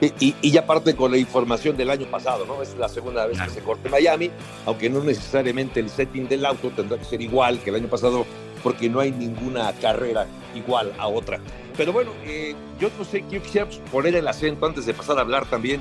[0.00, 2.62] Y, y, ya parte con la información del año pasado, ¿no?
[2.62, 4.30] Es la segunda vez que se corte Miami,
[4.66, 8.26] aunque no necesariamente el setting del auto tendrá que ser igual que el año pasado,
[8.62, 11.40] porque no hay ninguna carrera igual a otra.
[11.78, 15.22] Pero bueno, eh, yo no sé, yo quisiera poner el acento antes de pasar a
[15.22, 15.80] hablar también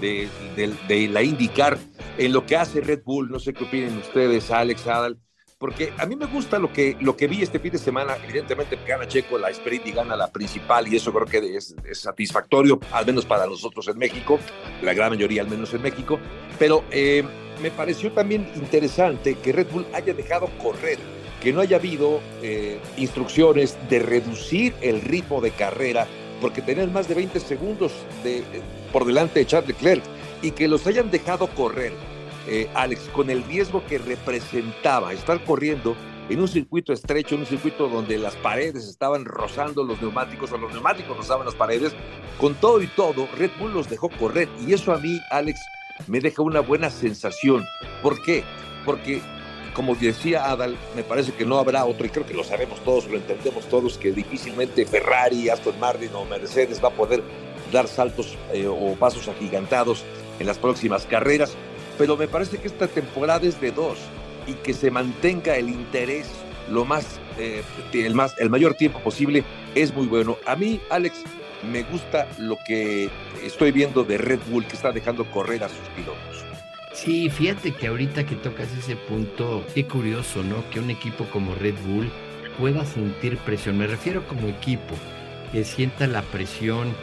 [0.00, 1.76] de, de, de la IndyCar
[2.18, 3.30] en lo que hace Red Bull.
[3.30, 5.18] No sé qué opinen ustedes, Alex, Adal
[5.58, 8.16] porque a mí me gusta lo que, lo que vi este fin de semana.
[8.22, 12.78] Evidentemente gana Checo la sprint y gana la principal y eso creo que es, satisfactorio,
[12.92, 14.38] al menos para nosotros en México,
[14.82, 16.18] la gran mayoría al menos en México.
[16.58, 17.24] Pero eh,
[17.62, 20.98] me pareció también interesante que Red Bull haya dejado correr,
[21.42, 26.06] que no haya habido eh, instrucciones de reducir el ritmo de carrera,
[26.40, 27.92] porque tener más de 20 segundos
[28.22, 28.44] de,
[28.92, 30.02] por delante de Charles Leclerc
[30.42, 31.94] y que los hayan dejado correr
[32.48, 35.96] eh, Alex, con el riesgo que representaba estar corriendo
[36.28, 40.58] en un circuito estrecho, en un circuito donde las paredes estaban rozando los neumáticos o
[40.58, 41.94] los neumáticos rozaban las paredes,
[42.38, 45.60] con todo y todo, Red Bull los dejó correr y eso a mí, Alex,
[46.06, 47.64] me deja una buena sensación.
[48.02, 48.44] ¿Por qué?
[48.84, 49.20] Porque,
[49.74, 53.08] como decía Adal, me parece que no habrá otro, y creo que lo sabemos todos,
[53.08, 57.22] lo entendemos todos, que difícilmente Ferrari, Aston Martin o Mercedes va a poder
[57.72, 60.04] dar saltos eh, o pasos agigantados
[60.38, 61.56] en las próximas carreras
[61.98, 63.98] pero me parece que esta temporada es de dos
[64.46, 66.28] y que se mantenga el interés
[66.70, 70.36] lo más, eh, el, más, el mayor tiempo posible es muy bueno.
[70.46, 71.22] A mí, Alex,
[71.70, 73.10] me gusta lo que
[73.42, 76.44] estoy viendo de Red Bull que está dejando correr a sus pilotos.
[76.92, 80.68] Sí, fíjate que ahorita que tocas ese punto, qué curioso, ¿no?
[80.70, 82.10] Que un equipo como Red Bull
[82.58, 83.76] pueda sentir presión.
[83.76, 84.94] Me refiero como equipo,
[85.52, 86.94] que sienta la presión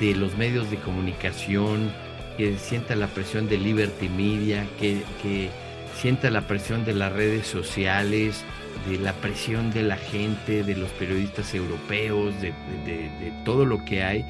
[0.00, 1.90] de los medios de comunicación,
[2.38, 5.50] que sienta la presión de Liberty Media, que,
[5.96, 8.44] sienta la presión de las redes sociales,
[8.88, 12.52] de la presión de la gente, de los periodistas europeos, de,
[13.44, 14.24] todo lo que hay,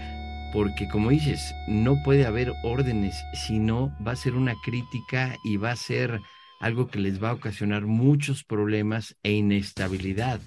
[0.55, 5.73] porque como dices, no puede haber órdenes, sino va a ser una crítica y va
[5.73, 6.19] a ser
[6.61, 10.41] algo que les va a ocasionar muchos problemas e inestabilidad.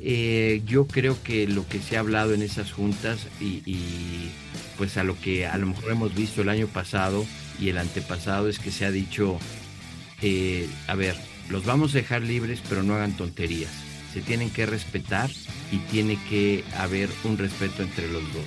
[0.00, 4.30] Eh, yo creo que lo que se ha hablado en esas juntas y
[4.78, 7.26] pues a lo que a lo mejor hemos visto el año pasado
[7.60, 9.38] y el antepasado es que se ha dicho,
[10.22, 11.16] eh, a ver,
[11.50, 13.72] los vamos a dejar libres, pero no hagan tonterías.
[14.14, 15.28] Se tienen que respetar
[15.72, 18.46] y tiene que haber un respeto entre los dos.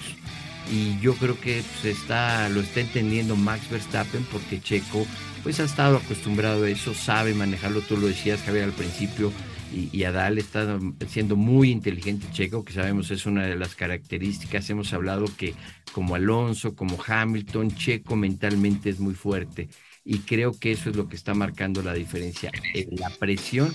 [0.72, 5.06] Y yo creo que pues, está, lo está entendiendo Max Verstappen porque Checo
[5.44, 9.34] pues ha estado acostumbrado a eso, sabe manejarlo, tú lo decías Javier al principio,
[9.74, 14.70] y, Adal está siendo muy inteligente Checo, que sabemos es una de las características.
[14.70, 15.54] Hemos hablado que
[15.94, 19.70] como Alonso, como Hamilton, Checo mentalmente es muy fuerte.
[20.04, 22.52] Y creo que eso es lo que está marcando la diferencia.
[22.74, 23.74] Eh, la presión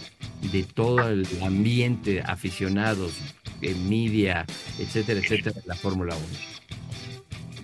[0.52, 3.12] de todo el ambiente, aficionados,
[3.88, 4.44] media,
[4.78, 6.14] etcétera, etcétera, de la Fórmula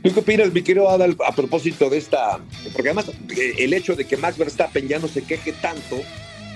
[0.03, 0.15] 1.
[0.15, 2.41] ¿Qué opinas, mi querido Adal, a propósito de esta?
[2.73, 6.03] Porque además eh, el hecho de que Max Verstappen ya no se queje tanto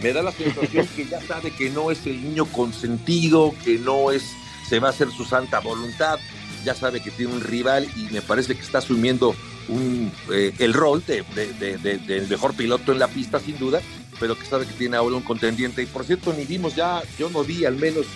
[0.03, 4.11] me da la sensación que ya sabe que no es el niño consentido, que no
[4.11, 4.33] es,
[4.69, 6.19] se va a hacer su santa voluntad,
[6.65, 9.35] ya sabe que tiene un rival y me parece que está asumiendo
[10.33, 11.25] eh, el rol de,
[12.07, 13.81] del mejor piloto en la pista, sin duda,
[14.21, 15.83] pero que sabe que tiene ahora un contendiente.
[15.83, 18.07] Y por cierto, ni vimos ya, yo no vi al menos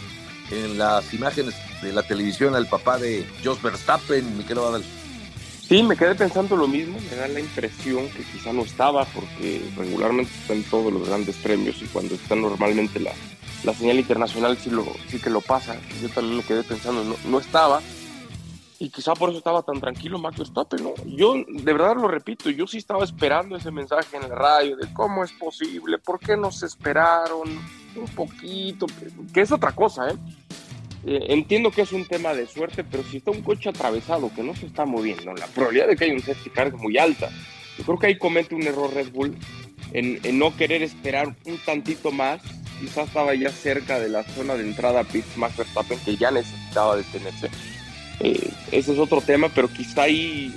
[0.51, 4.85] en las imágenes de la televisión al papá de Jos Verstappen, mi querido Adal.
[5.71, 9.63] Sí, me quedé pensando lo mismo, me da la impresión que quizá no estaba, porque
[9.77, 13.13] regularmente están todos los grandes premios y cuando está normalmente la,
[13.63, 15.77] la señal internacional sí, lo, sí que lo pasa.
[16.03, 17.81] Yo también me quedé pensando, no, no estaba.
[18.81, 20.95] y quizá por eso estaba tan tranquilo Max Verstappen, ¿no?
[21.05, 24.93] Yo, de verdad lo repito, yo sí estaba esperando ese mensaje en la radio de
[24.93, 27.49] cómo es posible, por qué nos esperaron
[27.95, 28.87] un poquito,
[29.33, 30.17] que es otra cosa, ¿eh?
[31.07, 31.27] ¿Eh?
[31.29, 34.55] entiendo que es un tema de suerte, pero si está un coche atravesado que no
[34.55, 37.31] se está moviendo, la probabilidad de que haya un safety car es muy alta.
[37.79, 39.37] Yo creo que ahí comete un error Red Bull
[39.93, 42.43] en, no querer esperar un tantito más.
[42.81, 46.31] Quizás estaba ya cerca de la zona de entrada a pits Max Verstappen, que ya
[46.31, 47.51] necesitaba detenerse
[48.21, 50.53] eh, ese es otro tema, pero quizá ahí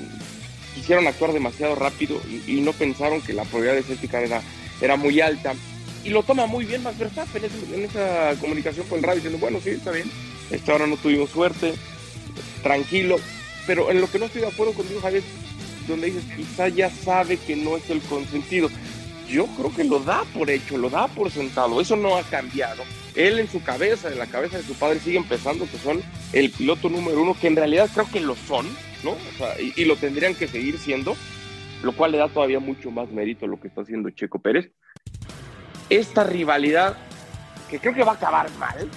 [0.75, 4.41] quisieron actuar demasiado rápido y, no pensaron que la probabilidad de safety era,
[4.81, 5.53] era muy alta.
[6.03, 9.59] Y lo toma muy bien Max Verstappen en, esa comunicación con el radio, diciendo, bueno,
[9.63, 10.11] sí, está bien,
[10.49, 11.73] esta hora no tuvimos suerte,
[12.61, 13.17] tranquilo.
[13.65, 15.23] Pero en lo que no estoy de acuerdo contigo, Javier,
[15.87, 18.69] donde dices, quizá ya sabe que no es el consentido.
[19.29, 22.83] Yo creo que lo da por hecho, lo da por sentado, eso no ha cambiado
[23.15, 26.01] él en su cabeza, en la cabeza de su padre, sigue empezando que son
[26.31, 28.65] el piloto número uno, que en realidad creo que lo son,
[29.03, 29.11] ¿no?
[29.11, 31.15] O sea, y, lo tendrían que seguir siendo,
[31.83, 34.71] lo cual le da todavía mucho más mérito a lo que está haciendo Checo Pérez.
[35.89, 36.97] Esta rivalidad,
[37.69, 38.89] que creo que va a acabar mal,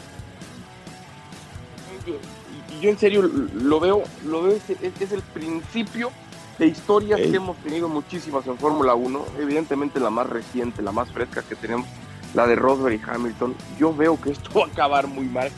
[2.06, 6.10] y yo, en serio lo veo, lo veo, es, es el principio
[6.58, 11.10] de historias que hemos tenido muchísimas en Fórmula 1, evidentemente la más reciente, la más
[11.10, 11.86] fresca que tenemos
[12.36, 15.50] la de Rosberg y Hamilton, yo veo que esto va a acabar muy mal,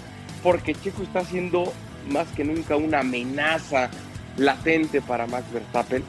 [0.43, 1.73] porque Checo está siendo
[2.09, 3.91] más que nunca una amenaza
[4.37, 6.05] latente para Max Verstappen.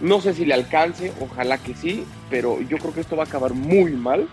[0.00, 3.26] No sé si le alcance, ojalá que sí, pero yo creo que esto va a
[3.26, 4.28] acabar muy mal.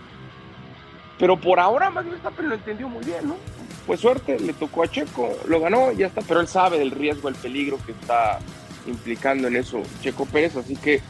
[1.18, 3.36] Pero por ahora Max Verstappen lo entendió muy bien, ¿no?
[3.86, 7.28] Pues suerte, le tocó a Checo, lo ganó, ya está, pero él sabe del riesgo,
[7.28, 8.38] el peligro que está
[8.86, 11.00] implicando en eso Checo Pérez, así que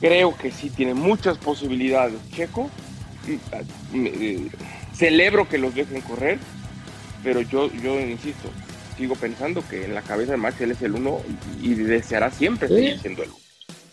[0.00, 2.70] creo que sí tiene muchas posibilidades Checo
[3.94, 4.48] eh,
[4.94, 6.38] celebro que los dejen correr,
[7.22, 8.48] pero yo, yo insisto,
[8.96, 11.20] sigo pensando que en la cabeza de Max él es el uno
[11.60, 13.38] y, deseará siempre seguir siendo el uno.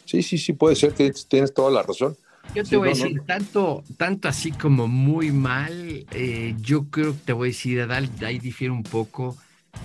[0.06, 2.18] Sí, sí, sí, puede ser, tienes, toda la razón.
[2.56, 7.20] Yo te voy a decir, tanto, tanto así como muy mal, eh, yo creo que
[7.26, 9.38] te voy a decir, Adal, ahí difiere un poco,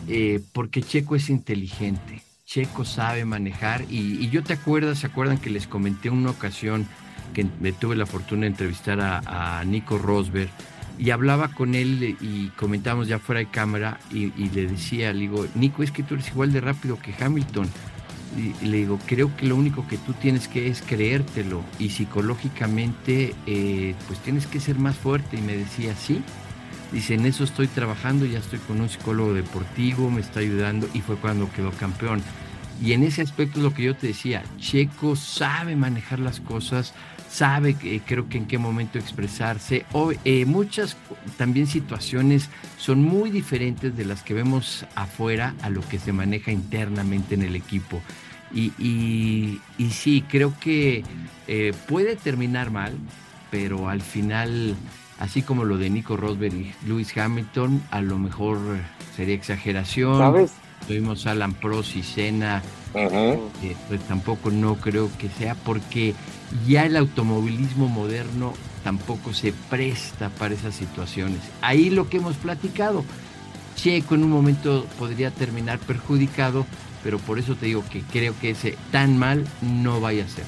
[0.09, 5.38] eh, porque Checo es inteligente, Checo sabe manejar, y, y, yo te acuerdas, ¿se acuerdan
[5.38, 6.88] que les comenté una ocasión
[7.35, 10.48] que me tuve la fortuna de entrevistar a, Nico Rosberg
[10.96, 15.46] y hablaba con él y comentábamos ya fuera de cámara y, le decía, le digo,
[15.55, 17.68] Nico, es que tú eres igual de rápido que Hamilton.
[18.37, 23.35] Y, le digo, creo que lo único que tú tienes que es creértelo y psicológicamente
[23.47, 25.37] eh, pues tienes que ser más fuerte.
[25.37, 26.23] Y me decía, sí.
[26.92, 31.01] Dice, en eso estoy trabajando, ya estoy con un psicólogo deportivo, me está ayudando y
[31.01, 32.23] fue cuando quedó campeón.
[32.83, 36.92] Y en ese aspecto es lo que yo te decía, Checo sabe manejar las cosas,
[37.31, 39.87] sabe que, creo que en qué momento expresarse.
[39.92, 40.97] O, eh, muchas
[41.37, 46.53] también situaciones son muy diferentes de las que vemos afuera a lo que se maneja
[46.53, 48.01] internamente en el equipo.
[48.55, 51.03] Y, y, sí, creo que
[51.49, 52.93] eh, puede terminar mal,
[53.51, 54.77] pero al final,
[55.19, 58.59] así como lo de Nico Rosberg y Lewis Hamilton, a lo mejor
[59.17, 60.19] sería exageración.
[60.19, 60.53] ¿Sabes?
[60.87, 62.62] Tuvimos Alan Prost y Senna,
[62.95, 63.38] eh,
[63.88, 66.14] pues tampoco no creo que sea porque
[66.67, 68.53] ya el automovilismo moderno
[68.85, 71.40] tampoco se presta para esas situaciones.
[71.62, 73.05] Ahí lo que hemos platicado,
[73.75, 76.67] Checo en un momento podría terminar perjudicado,
[77.05, 80.47] pero por eso te digo que creo que ese tan mal no vaya a ser.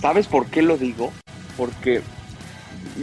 [0.00, 1.12] ¿Sabes por qué lo digo?
[1.56, 2.02] Porque,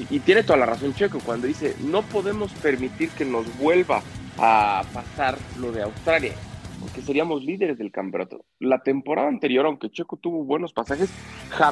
[0.09, 4.01] y, tiene toda la razón Checo, cuando dice, no podemos permitir que nos vuelva
[4.37, 6.33] a pasar lo de Australia
[6.81, 8.43] porque seríamos líderes del campeonato.
[8.59, 11.09] La temporada anterior, aunque Checo tuvo buenos pasajes,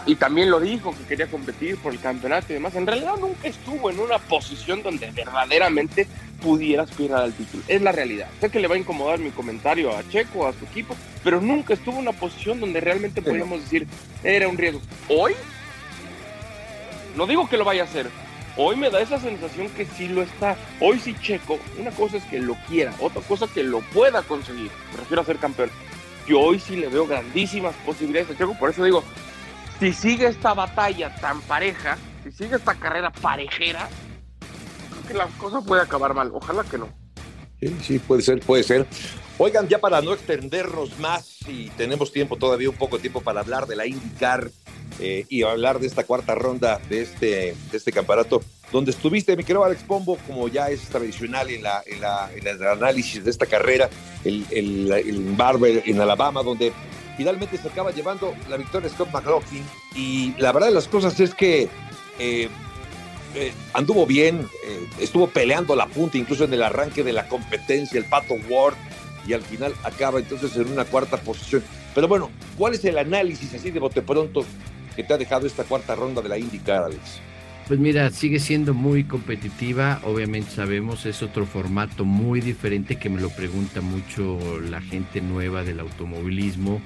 [0.06, 3.48] y también lo dijo que quería competir por el campeonato y demás, en realidad nunca
[3.48, 6.08] estuvo en una posición donde verdaderamente
[6.42, 7.64] pudiera aspirar al título.
[7.68, 8.28] Es la realidad.
[8.40, 11.74] Sé que le va a incomodar mi comentario a Checo, a su equipo, pero nunca
[11.74, 13.88] estuvo en una posición donde realmente podríamos decir
[14.24, 14.80] era un riesgo.
[15.10, 15.34] Hoy,
[17.18, 18.08] no digo que lo vaya a hacer,
[18.62, 20.58] Hoy me da esa sensación que sí lo está.
[20.82, 24.70] Hoy sí Checo, una cosa es que lo quiera, otra cosa que lo pueda conseguir.
[24.92, 25.72] Me refiero a ser campeón.
[26.28, 29.02] Yo hoy sí le veo grandísimas posibilidades a Checo, por eso digo,
[29.80, 33.88] si sigue esta batalla tan pareja, si sigue esta carrera parejera,
[34.90, 36.30] creo que la cosa puede acabar mal.
[36.34, 36.90] Ojalá que no.
[37.62, 38.86] Sí, sí, puede ser, puede ser.
[39.38, 43.40] Oigan, ya para no extendernos más, y tenemos tiempo, todavía un poco de tiempo para
[43.40, 44.52] hablar de la IndyCar
[45.00, 49.44] eh, y hablar de esta cuarta ronda de este, de este campeonato, donde estuviste, mi
[49.44, 53.90] querido Alex Pombo, como ya es tradicional en, la, en, el análisis de esta carrera,
[54.24, 56.72] el, el, el Barber en Alabama, donde
[57.18, 59.64] finalmente se acaba llevando la victoria Scott McLaughlin.
[59.96, 61.70] Y la verdad de las cosas es que
[62.20, 62.50] eh,
[63.36, 64.48] eh, anduvo bien,
[65.00, 68.76] estuvo peleando la punta, incluso en el arranque de la competencia, el Pato Ward
[69.28, 71.64] y al final acaba entonces en una cuarta posición.
[71.94, 74.46] Pero bueno, ¿cuál es el análisis así de bote pronto
[74.96, 77.22] que te ha dejado esta cuarta ronda de la IndyCar, Alex?
[77.70, 83.22] Pues mira, sigue siendo muy competitiva, obviamente sabemos, es otro formato muy diferente que me
[83.22, 86.82] lo pregunta mucho la gente nueva del automovilismo,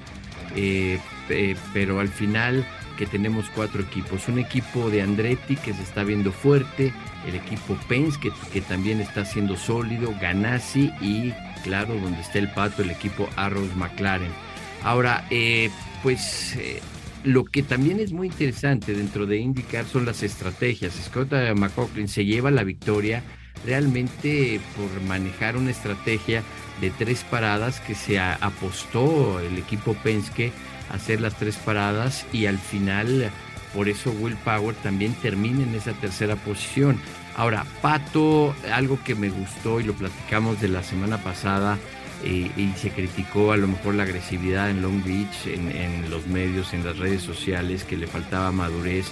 [0.54, 2.66] eh, eh, pero al final
[2.98, 6.92] que tenemos cuatro equipos, un equipo de Andretti que se está viendo fuerte,
[7.26, 12.82] el equipo Penske que, también está siendo sólido, Ganassi y claro, donde está el pato,
[12.82, 14.32] el equipo Arrows McLaren.
[14.82, 15.70] Ahora, eh,
[16.02, 16.58] pues
[17.24, 20.94] lo que también es muy interesante dentro de indicar son las estrategias.
[20.94, 23.22] Scott McLaughlin se lleva la victoria
[23.64, 26.42] realmente por manejar una estrategia
[26.80, 30.52] de tres paradas que se apostó el equipo Penske
[30.90, 33.30] a hacer las tres paradas y al final
[33.74, 36.98] por eso Will Power también termina en esa tercera posición.
[37.36, 41.78] Ahora, Pato, algo que me gustó y lo platicamos de la semana pasada,
[42.24, 46.84] y se criticó a lo mejor la agresividad en Long Beach, en, los medios, en
[46.84, 49.06] las redes sociales, que le faltaba madurez.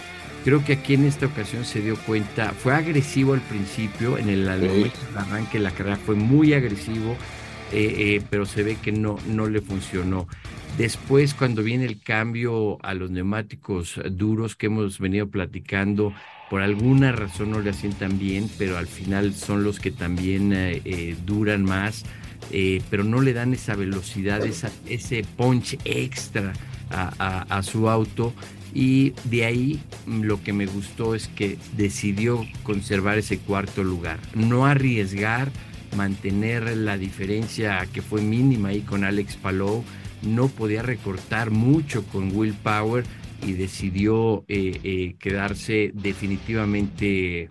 [0.44, 4.48] Creo que aquí en esta ocasión se dio cuenta, fue agresivo al principio, en el,
[4.48, 7.12] arranque de la carrera fue muy agresivo,
[7.72, 10.26] eh, eh, pero se ve que no, no le funcionó.
[10.78, 16.14] Después, cuando viene el cambio a los neumáticos duros que hemos venido platicando,
[16.48, 21.14] por alguna razón no le asientan bien, pero al final son los que también eh,
[21.24, 22.04] duran más.
[22.52, 26.52] Eh, pero no le dan esa velocidad, ese punch extra
[26.90, 28.34] a, su auto.
[28.74, 34.18] Y de ahí mm, lo que me gustó es que decidió conservar ese cuarto lugar,
[34.34, 35.50] no arriesgar,
[35.96, 39.84] mantener la diferencia que fue mínima ahí con Alex Palou,
[40.22, 43.04] no podía recortar mucho con Will Power
[43.46, 47.48] y decidió eh, eh, quedarse definitivamente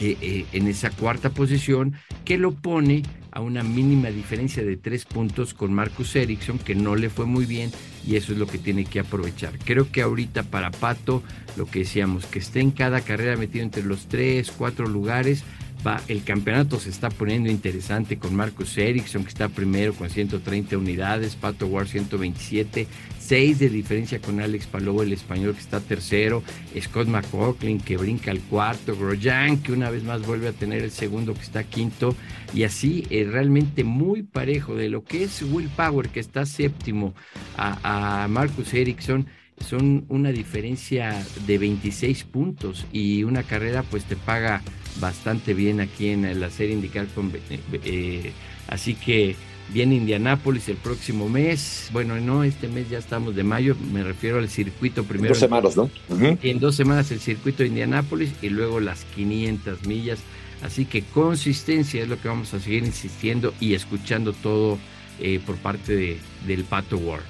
[0.00, 1.94] en esa cuarta posición
[2.24, 6.96] que lo pone a una mínima diferencia de tres puntos con Marcus Ericsson, que no
[6.96, 7.70] le fue muy bien
[8.06, 9.58] y eso es lo que tiene que aprovechar.
[9.58, 11.22] Creo que ahorita para Pato,
[11.56, 15.44] lo que decíamos, que esté en cada carrera metido entre los tres, cuatro lugares,
[15.86, 20.76] va, el campeonato se está poniendo interesante con Marcus Ericsson, que está primero con 130
[20.76, 22.86] unidades, Pato Ward 127,
[23.28, 26.42] 6 de diferencia con Alex Palou, el español que está tercero,
[26.80, 30.90] Scott McLaughlin que brinca al cuarto, Grosjean que una vez más vuelve a tener el
[30.90, 32.16] segundo que está quinto,
[32.54, 37.12] y así eh, realmente muy parejo de lo que es Will Power que está séptimo
[37.58, 39.26] a, a Marcus Ericsson
[39.60, 44.62] son una diferencia de 26 puntos y una carrera pues te paga
[45.00, 48.32] bastante bien aquí en la serie indicar con eh, eh,
[48.68, 49.36] así que
[49.72, 51.88] viene Indianápolis el próximo mes.
[51.92, 53.76] Bueno no este mes ya estamos de mayo.
[53.92, 55.30] Me refiero al circuito primero.
[55.30, 60.18] dos semanas no en dos semanas el circuito de Indianápolis y luego las 500 millas.
[60.62, 64.78] Así que consistencia es lo que vamos a seguir insistiendo y escuchando todo
[65.20, 67.24] eh, por parte de, del Pato World.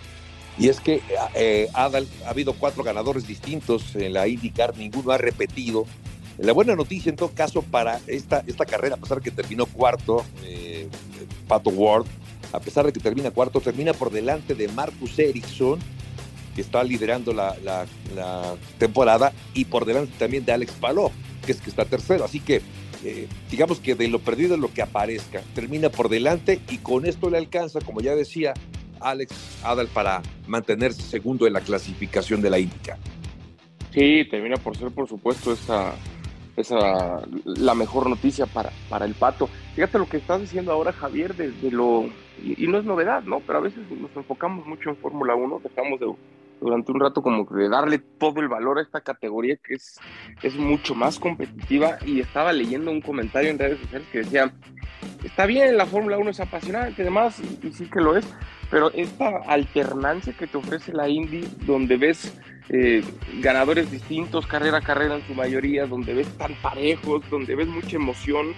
[0.59, 1.01] Y es que
[1.35, 1.91] eh, ha
[2.27, 5.87] habido cuatro ganadores distintos en la IndyCar, ninguno ha repetido.
[6.39, 10.25] La buena noticia en todo caso para esta, esta carrera, a pesar que terminó cuarto,
[10.45, 10.89] eh,
[11.47, 12.07] Pato Ward,
[12.53, 15.79] a pesar de que termina cuarto, termina por delante de Marcus Ericsson,
[16.55, 17.87] que está liderando la,
[18.79, 21.11] temporada, y por delante también de Alex Palou,
[21.45, 22.25] que es que está tercero.
[22.25, 22.63] Así que
[23.05, 25.43] eh, digamos que de lo perdido es lo que aparezca.
[25.55, 28.55] Termina por delante y con esto le alcanza, como ya decía,
[29.01, 29.33] Alex
[29.63, 32.99] Adal para mantenerse segundo en la clasificación de la INDICA.
[33.93, 35.95] Sí, termina por ser, por supuesto, esa,
[36.57, 39.49] esa la mejor noticia para, para el Pato.
[39.75, 42.09] Fíjate lo que estás diciendo ahora, Javier, desde lo.
[42.43, 43.41] Y, no es novedad, ¿no?
[43.41, 46.13] Pero a veces nos enfocamos mucho en Fórmula 1, dejamos de,
[46.61, 49.99] durante un rato como de darle todo el valor a esta categoría que es,
[50.43, 51.99] es mucho más competitiva.
[52.05, 54.53] Y estaba leyendo un comentario en redes sociales que decía:
[55.25, 58.27] Está bien, la Fórmula 1 es apasionante, además, y sí que lo es
[58.71, 62.35] pero esta alternancia que te ofrece la Indy, donde ves
[62.69, 63.03] eh,
[63.41, 67.97] ganadores distintos, carrera a carrera en su mayoría, donde ves tan parejos, donde ves mucha
[67.97, 68.53] emoción,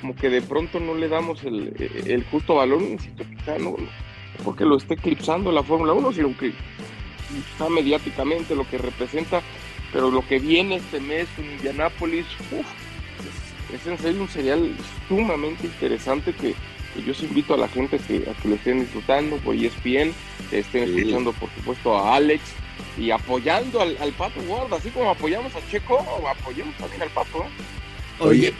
[0.00, 3.76] como que de pronto no le damos el, justo valor, insisto, quizá no,
[4.44, 6.52] porque lo esté eclipsando la Fórmula 1, sino que
[7.52, 9.40] está mediáticamente lo que representa,
[9.94, 14.76] pero lo que viene este mes en Indianápolis, es, es en serio un serial
[15.08, 16.54] sumamente interesante que
[17.02, 20.12] yo os invito a la gente que, a que lo estén disfrutando por ESPN,
[20.50, 22.42] que estén escuchando por supuesto a Alex
[22.98, 27.44] y apoyando al, Pato Ward, así como apoyamos a Checo, apoyemos también al Pato.
[28.20, 28.52] Oye,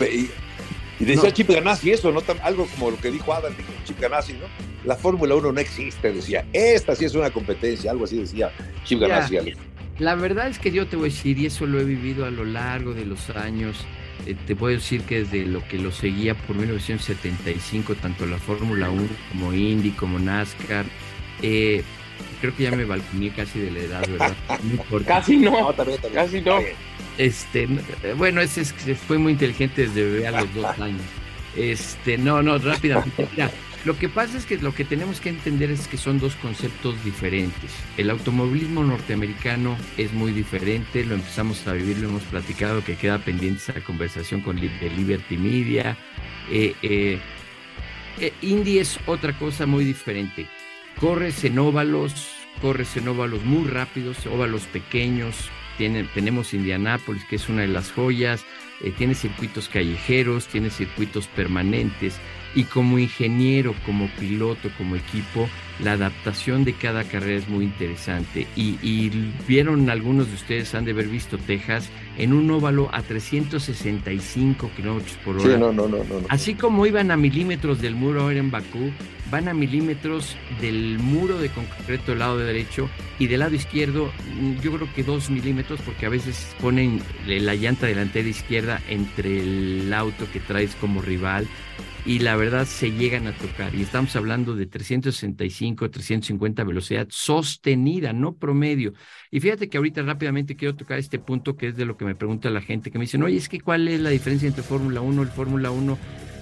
[1.00, 2.22] y, decía Chip Ganassi eso, ¿no?
[2.42, 3.54] Algo como lo que dijo Adam,
[3.84, 4.46] Chip Ganassi, ¿no?
[4.84, 6.44] La Fórmula 1 no existe, decía.
[6.52, 8.52] Esta sí es una competencia, algo así decía
[8.84, 9.54] Chip Ganassi.
[9.98, 12.30] La verdad es que yo te voy a decir, y eso lo he vivido a
[12.30, 13.86] lo largo de los años,
[14.26, 18.90] eh, te puedo decir que desde lo que lo seguía por 1975, tanto la Fórmula
[18.90, 20.86] 1 como Indy, como NASCAR,
[21.42, 21.82] eh,
[22.40, 24.34] creo que ya me balconé casi de la edad, ¿verdad?
[25.06, 25.74] casi no,
[26.12, 26.58] casi no.
[27.18, 27.68] Este,
[28.16, 31.02] bueno, ese, fue muy inteligente desde bebé a los dos años.
[31.56, 33.28] Este, no, no, rápidamente.
[33.32, 33.50] Mira,
[33.84, 37.02] lo que pasa es que lo que tenemos que entender es que son dos conceptos
[37.04, 37.70] diferentes.
[37.98, 43.18] El automovilismo norteamericano es muy diferente, lo empezamos a vivir, lo hemos platicado, que queda
[43.18, 45.98] pendiente esa conversación con de Liberty Media.
[46.50, 47.18] Eh, eh,
[48.20, 50.46] eh, Indy es otra cosa muy diferente.
[50.98, 52.30] Corres en óvalos,
[52.62, 55.50] corres en óvalos muy rápidos, óvalos pequeños.
[56.14, 58.46] tenemos Indianápolis, que es una de las joyas.
[58.90, 62.18] Tiene circuitos callejeros, tiene circuitos permanentes
[62.54, 65.48] y como ingeniero, como piloto, como equipo,
[65.80, 68.46] la adaptación de cada carrera es muy interesante.
[68.56, 69.10] Y,
[69.46, 75.16] vieron algunos de ustedes, han de haber visto Texas en un óvalo a 365 kilómetros
[75.24, 75.54] por hora.
[75.54, 78.90] Sí, no, no, no, no, Así como iban a milímetros del muro ahora en Bakú,
[79.30, 84.60] van a milímetros del muro de concreto del lado derecho y del lado izquierdo, mm,
[84.60, 89.92] yo creo que dos milímetros, porque a veces ponen la llanta delantera izquierda entre el
[89.92, 91.48] auto que traes como rival
[92.06, 93.74] y la verdad se llegan a tocar.
[93.74, 98.92] Y estamos hablando de 365, 350 velocidad sostenida, no promedio.
[99.30, 102.14] Y fíjate que ahorita rápidamente quiero tocar este punto que es de lo que me
[102.14, 105.00] pregunta la gente, que me dicen, oye, es que cuál es la diferencia entre Fórmula
[105.00, 105.22] 1?
[105.22, 105.98] El Fórmula 1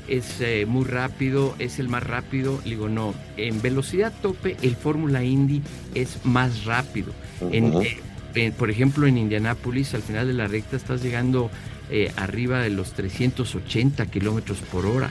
[0.08, 2.60] es eh, muy rápido, es el más rápido.
[2.64, 5.62] Le digo, no, en velocidad tope el Fórmula Indy
[5.94, 7.12] es más rápido.
[8.34, 11.50] Eh, por ejemplo, en Indianápolis, al final de la recta estás llegando
[11.90, 15.10] eh, arriba de los 380 kilómetros por hora.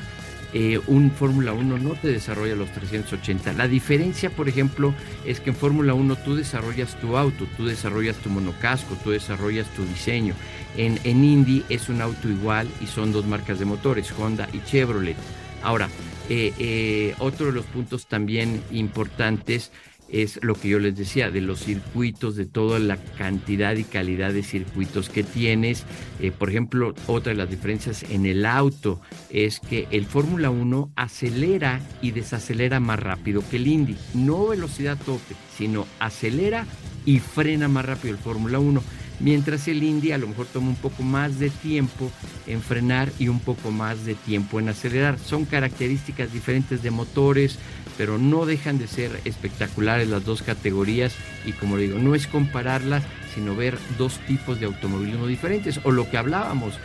[0.53, 3.53] Eh, un Fórmula 1 no te desarrolla los 380.
[3.53, 4.93] La diferencia, por ejemplo,
[5.25, 9.67] es que en Fórmula 1 tú desarrollas tu auto, tú desarrollas tu monocasco, tú desarrollas
[9.75, 10.33] tu diseño.
[10.75, 14.61] En, en Indy es un auto igual y son dos marcas de motores, Honda y
[14.63, 15.15] Chevrolet.
[15.63, 15.89] Ahora,
[16.29, 19.71] eh, eh, otro de los puntos también importantes
[20.11, 24.33] es lo que yo les decía, de los circuitos, de toda la cantidad y calidad
[24.33, 25.85] de circuitos que tienes.
[26.19, 30.91] Eh, por ejemplo, otra de las diferencias en el auto es que el Fórmula 1
[30.95, 33.95] acelera y desacelera más rápido que el Indy.
[34.13, 36.65] No velocidad tope, sino acelera
[37.05, 38.83] y frena más rápido el Fórmula 1
[39.21, 42.11] mientras el Indy a lo mejor toma un poco más de tiempo
[42.47, 45.17] en frenar y un poco más de tiempo en acelerar.
[45.19, 47.57] Son características diferentes de motores,
[47.97, 51.13] pero no dejan de ser espectaculares las dos categorías
[51.45, 56.09] y como digo, no es compararlas, sino ver dos tipos de automovilismo diferentes o lo
[56.09, 56.79] que hablábamos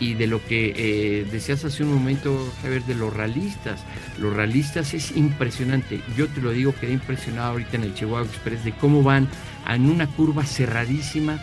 [0.00, 3.80] y, de lo que eh, decías hace un momento, Javier, de los realistas.
[4.18, 6.00] Los realistas es impresionante.
[6.16, 9.28] Yo te lo digo, quedé impresionado ahorita en el Chihuahua Express de cómo van
[9.68, 11.38] en una curva cerradísima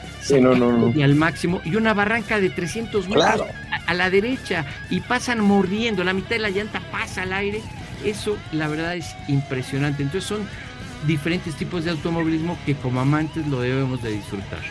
[0.93, 3.41] y al máximo y una barranca de 300 metros
[3.87, 7.61] a, la derecha y pasan mordiendo, la mitad de la llanta pasa al aire.
[8.03, 10.03] Eso la verdad es impresionante.
[10.03, 10.47] Entonces son
[11.07, 14.61] diferentes tipos de automovilismo que como amantes lo debemos de disfrutar.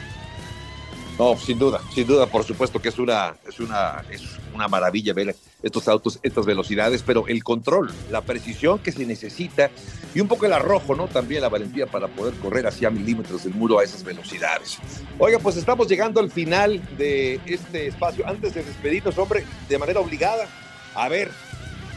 [1.18, 4.22] No, sin duda, sin duda, por supuesto que es una, es una, es
[4.54, 9.68] una maravilla ver estos autos, estas velocidades, pero el control, la precisión que se necesita
[10.14, 11.08] y un poco el arrojo, ¿no?
[11.08, 14.78] También la valentía para poder correr hacia milímetros del muro a esas velocidades.
[15.18, 18.24] Oiga, pues estamos llegando al final de este espacio.
[18.24, 20.46] Antes de despedirnos, hombre, de manera obligada,
[20.94, 21.32] a ver,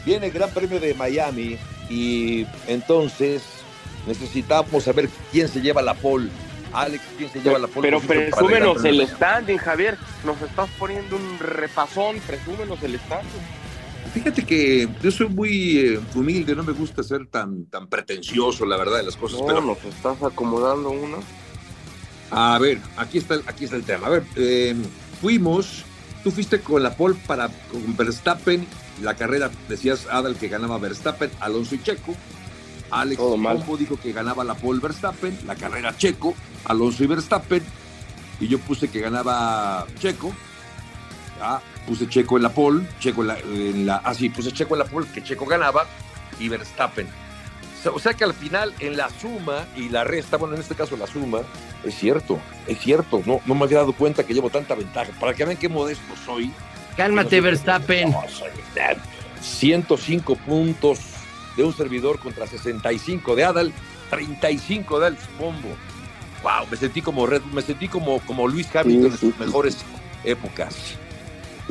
[0.04, 3.42] viene el Gran Premio de Miami y entonces
[4.06, 6.30] necesitamos saber quién se lleva la pole
[6.72, 9.98] Alex, ¿quién se lleva la pole Pero presúmenos el standing, Javier.
[10.24, 13.42] Nos estás poniendo un repasón, presúmenos el standing.
[14.14, 18.76] Fíjate que yo soy muy eh, humilde, no me gusta ser tan, tan pretencioso, la
[18.76, 19.40] verdad, de las cosas.
[19.40, 21.18] No, pero nos estás acomodando uno.
[22.30, 24.06] A ver, aquí está, aquí está el tema.
[24.08, 24.74] A ver, eh,
[25.20, 25.84] fuimos,
[26.22, 28.66] tú fuiste con la pole para con Verstappen,
[29.00, 32.14] la carrera, decías Adal que ganaba Verstappen, Alonso y Checo.
[32.90, 36.34] Alex Pombo dijo que ganaba la pole Verstappen, la carrera Checo,
[36.66, 37.62] Alonso y Verstappen,
[38.38, 40.32] y yo puse que ganaba Checo,
[41.86, 45.06] puse Checo en la pole, Checo en la, ah sí, puse Checo en la pole,
[45.14, 45.86] que Checo ganaba,
[46.38, 47.21] y Verstappen.
[47.90, 50.96] O sea que al final, en la suma y la resta, bueno, en este caso
[50.96, 51.40] la suma,
[51.84, 55.10] es cierto, es cierto, no, no me había dado cuenta que llevo tanta ventaja.
[55.18, 56.52] Para que vean qué modesto soy.
[56.96, 58.14] Cálmate, Verstappen.
[59.40, 61.00] 105 puntos
[61.56, 63.72] de un servidor contra 65 de Adal,
[64.10, 65.68] 35 de Alex Pombo.
[66.42, 69.78] Wow, me sentí como Red, me sentí como, como Luis Hamilton en sus mejores
[70.24, 70.96] épocas.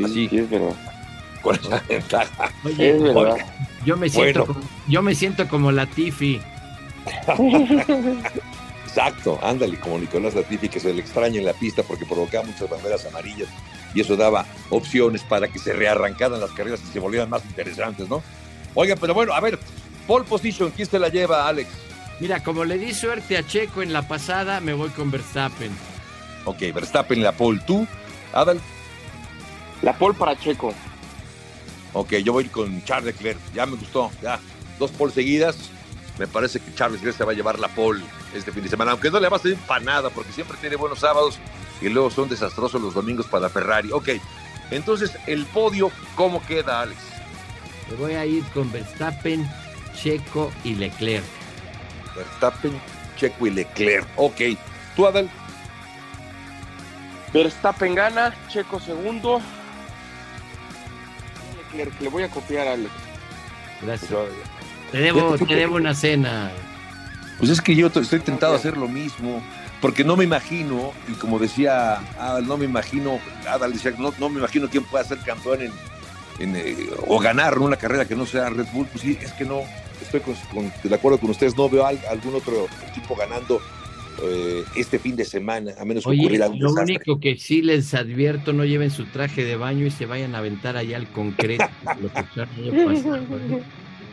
[0.04, 0.30] Así.
[0.32, 0.91] es verdad.
[1.42, 2.52] Con esa ventaja.
[2.78, 3.38] es verdad.
[3.86, 6.40] Yo me siento, como, yo me siento como Latifi.
[8.86, 12.70] Exacto, ándale, como Nicolás Latifi, que se le extraña en la pista porque provocaba muchas
[12.70, 13.48] banderas amarillas
[13.94, 18.10] y eso daba opciones para que se rearrancaran las carreras y se volvieran más interesantes,
[18.10, 18.22] ¿no?
[18.74, 19.60] Oiga, pero bueno, a ver,
[20.08, 21.70] pole position, ¿quién se la lleva, Alex?
[22.20, 25.72] Mira, como le di suerte a Checo en la pasada, me voy con Verstappen.
[26.46, 27.88] Ok, Verstappen la pole, ¿tú,
[28.34, 28.60] Adal?
[29.82, 30.74] La pole para Checo.
[31.94, 34.40] Ok, yo voy con Charles Leclerc, ya me gustó, ya,
[34.80, 35.58] dos pole seguidas,
[36.18, 38.92] me parece que Charles Leclerc se va a llevar la pole este fin de semana,
[38.92, 41.40] aunque no le va a salir para nada, porque siempre tiene buenos sábados
[41.82, 43.92] y luego son desastrosos los domingos para Ferrari.
[43.92, 44.10] Ok,
[44.70, 47.00] entonces el podio, ¿cómo queda, Alex?
[47.90, 49.50] Me voy a ir con Verstappen,
[49.94, 51.26] Checo y Leclerc.
[52.16, 52.80] Verstappen,
[53.18, 54.08] Checo y Leclerc.
[54.16, 54.42] Ok,
[54.96, 55.30] ¿tú, Adal?
[57.34, 59.42] Verstappen gana, Checo segundo.
[61.72, 62.92] Leclerc, le voy a copiar a Alex.
[63.82, 64.12] Gracias.
[64.92, 66.52] Te debo, te debo una cena.
[67.38, 69.42] Pues es que yo estoy tentado a hacer lo mismo,
[69.82, 74.30] porque no me imagino, y como decía Adal, no me imagino, Adal decía, no, no
[74.30, 75.72] me imagino quién pueda ser campeón en,
[76.40, 78.86] en, eh, o ganar una carrera que no sea Red Bull.
[78.88, 79.62] Pues sí, es que no,
[80.02, 83.60] estoy con, con, de acuerdo con ustedes, no veo a algún otro equipo ganando
[84.24, 86.96] eh, este fin de semana, a menos que Oye, ocurriera un lo desastre.
[86.96, 90.40] único que sí les advierto, no lleven su traje de baño y se vayan a
[90.40, 91.66] aventar allá al concreto.
[92.02, 93.64] lo que pasado, ¿eh?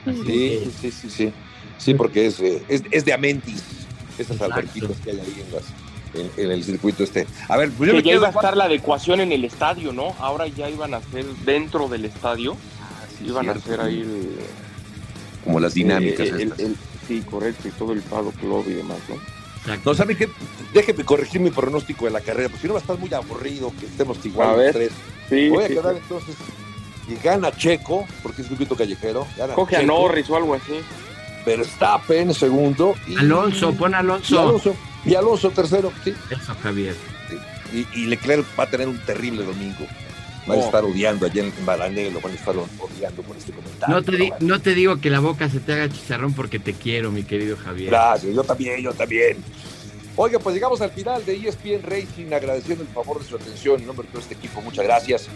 [0.06, 1.32] Sí, que- sí, sí, sí.
[1.76, 3.62] Sí, porque es, eh, es, es de Amentis,
[4.18, 5.64] esas alberquitas que hay ahí en, las,
[6.38, 7.26] en, en el circuito este.
[7.48, 9.44] A ver, pues yo Que me ya quedo iba a estar la adecuación en el
[9.44, 10.14] estadio, ¿no?
[10.18, 12.56] Ahora ya iban a ser dentro del estadio.
[12.80, 14.30] Ah, sí, iban a hacer ahí el,
[15.44, 18.98] como las dinámicas eh, el- el- sí, correcto, y todo el Pado Club y demás,
[19.08, 19.16] ¿no?
[19.68, 19.90] Exacto.
[19.90, 20.28] No, ¿sabe qué?
[20.72, 23.72] Déjeme corregir mi pronóstico de la carrera, porque si no va a estar muy aburrido
[23.78, 24.72] que estemos igual A ver.
[24.72, 24.92] tres.
[25.28, 26.00] Sí, Voy a quedar sí.
[26.02, 26.36] entonces
[27.08, 29.26] y gana Checo, porque es un grito callejero.
[29.36, 30.80] Gana Coge a Checo, Norris o algo así.
[31.46, 32.94] Verstappen segundo.
[33.06, 34.40] Y, Alonso, pon y Alonso.
[34.40, 34.76] Alonso.
[35.04, 36.14] Y Alonso tercero, sí.
[36.30, 36.94] Eso, Javier.
[37.72, 39.86] Y, y Leclerc va a tener un terrible domingo.
[40.48, 40.64] Van a Oh.
[40.64, 43.94] estar odiando allá en Balané, lo van a estar odiando por este comentario.
[43.94, 46.72] No te, di- no te digo que la boca se te haga chicharrón porque te
[46.72, 47.90] quiero, mi querido Javier.
[47.90, 49.36] Gracias, yo también, yo también.
[50.16, 53.86] Oiga, pues llegamos al final de ESPN Racing, agradeciendo el favor de su atención en
[53.86, 55.28] nombre de todo este equipo, muchas gracias.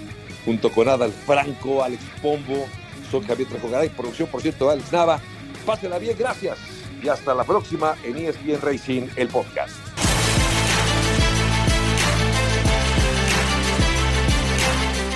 [0.45, 2.67] Junto con Adal Franco, Alex Pombo,
[3.11, 5.21] soy Javier Trajogaray, producción, por cierto, Alex Nava.
[5.65, 6.59] Pásela bien, gracias.
[7.01, 9.92] Y hasta la próxima en ESPN Racing, el podcast.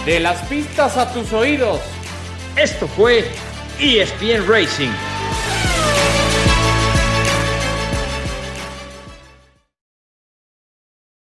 [0.07, 1.80] De las pistas a tus oídos.
[2.57, 3.28] Esto fue
[3.80, 5.15] ESPN Racing.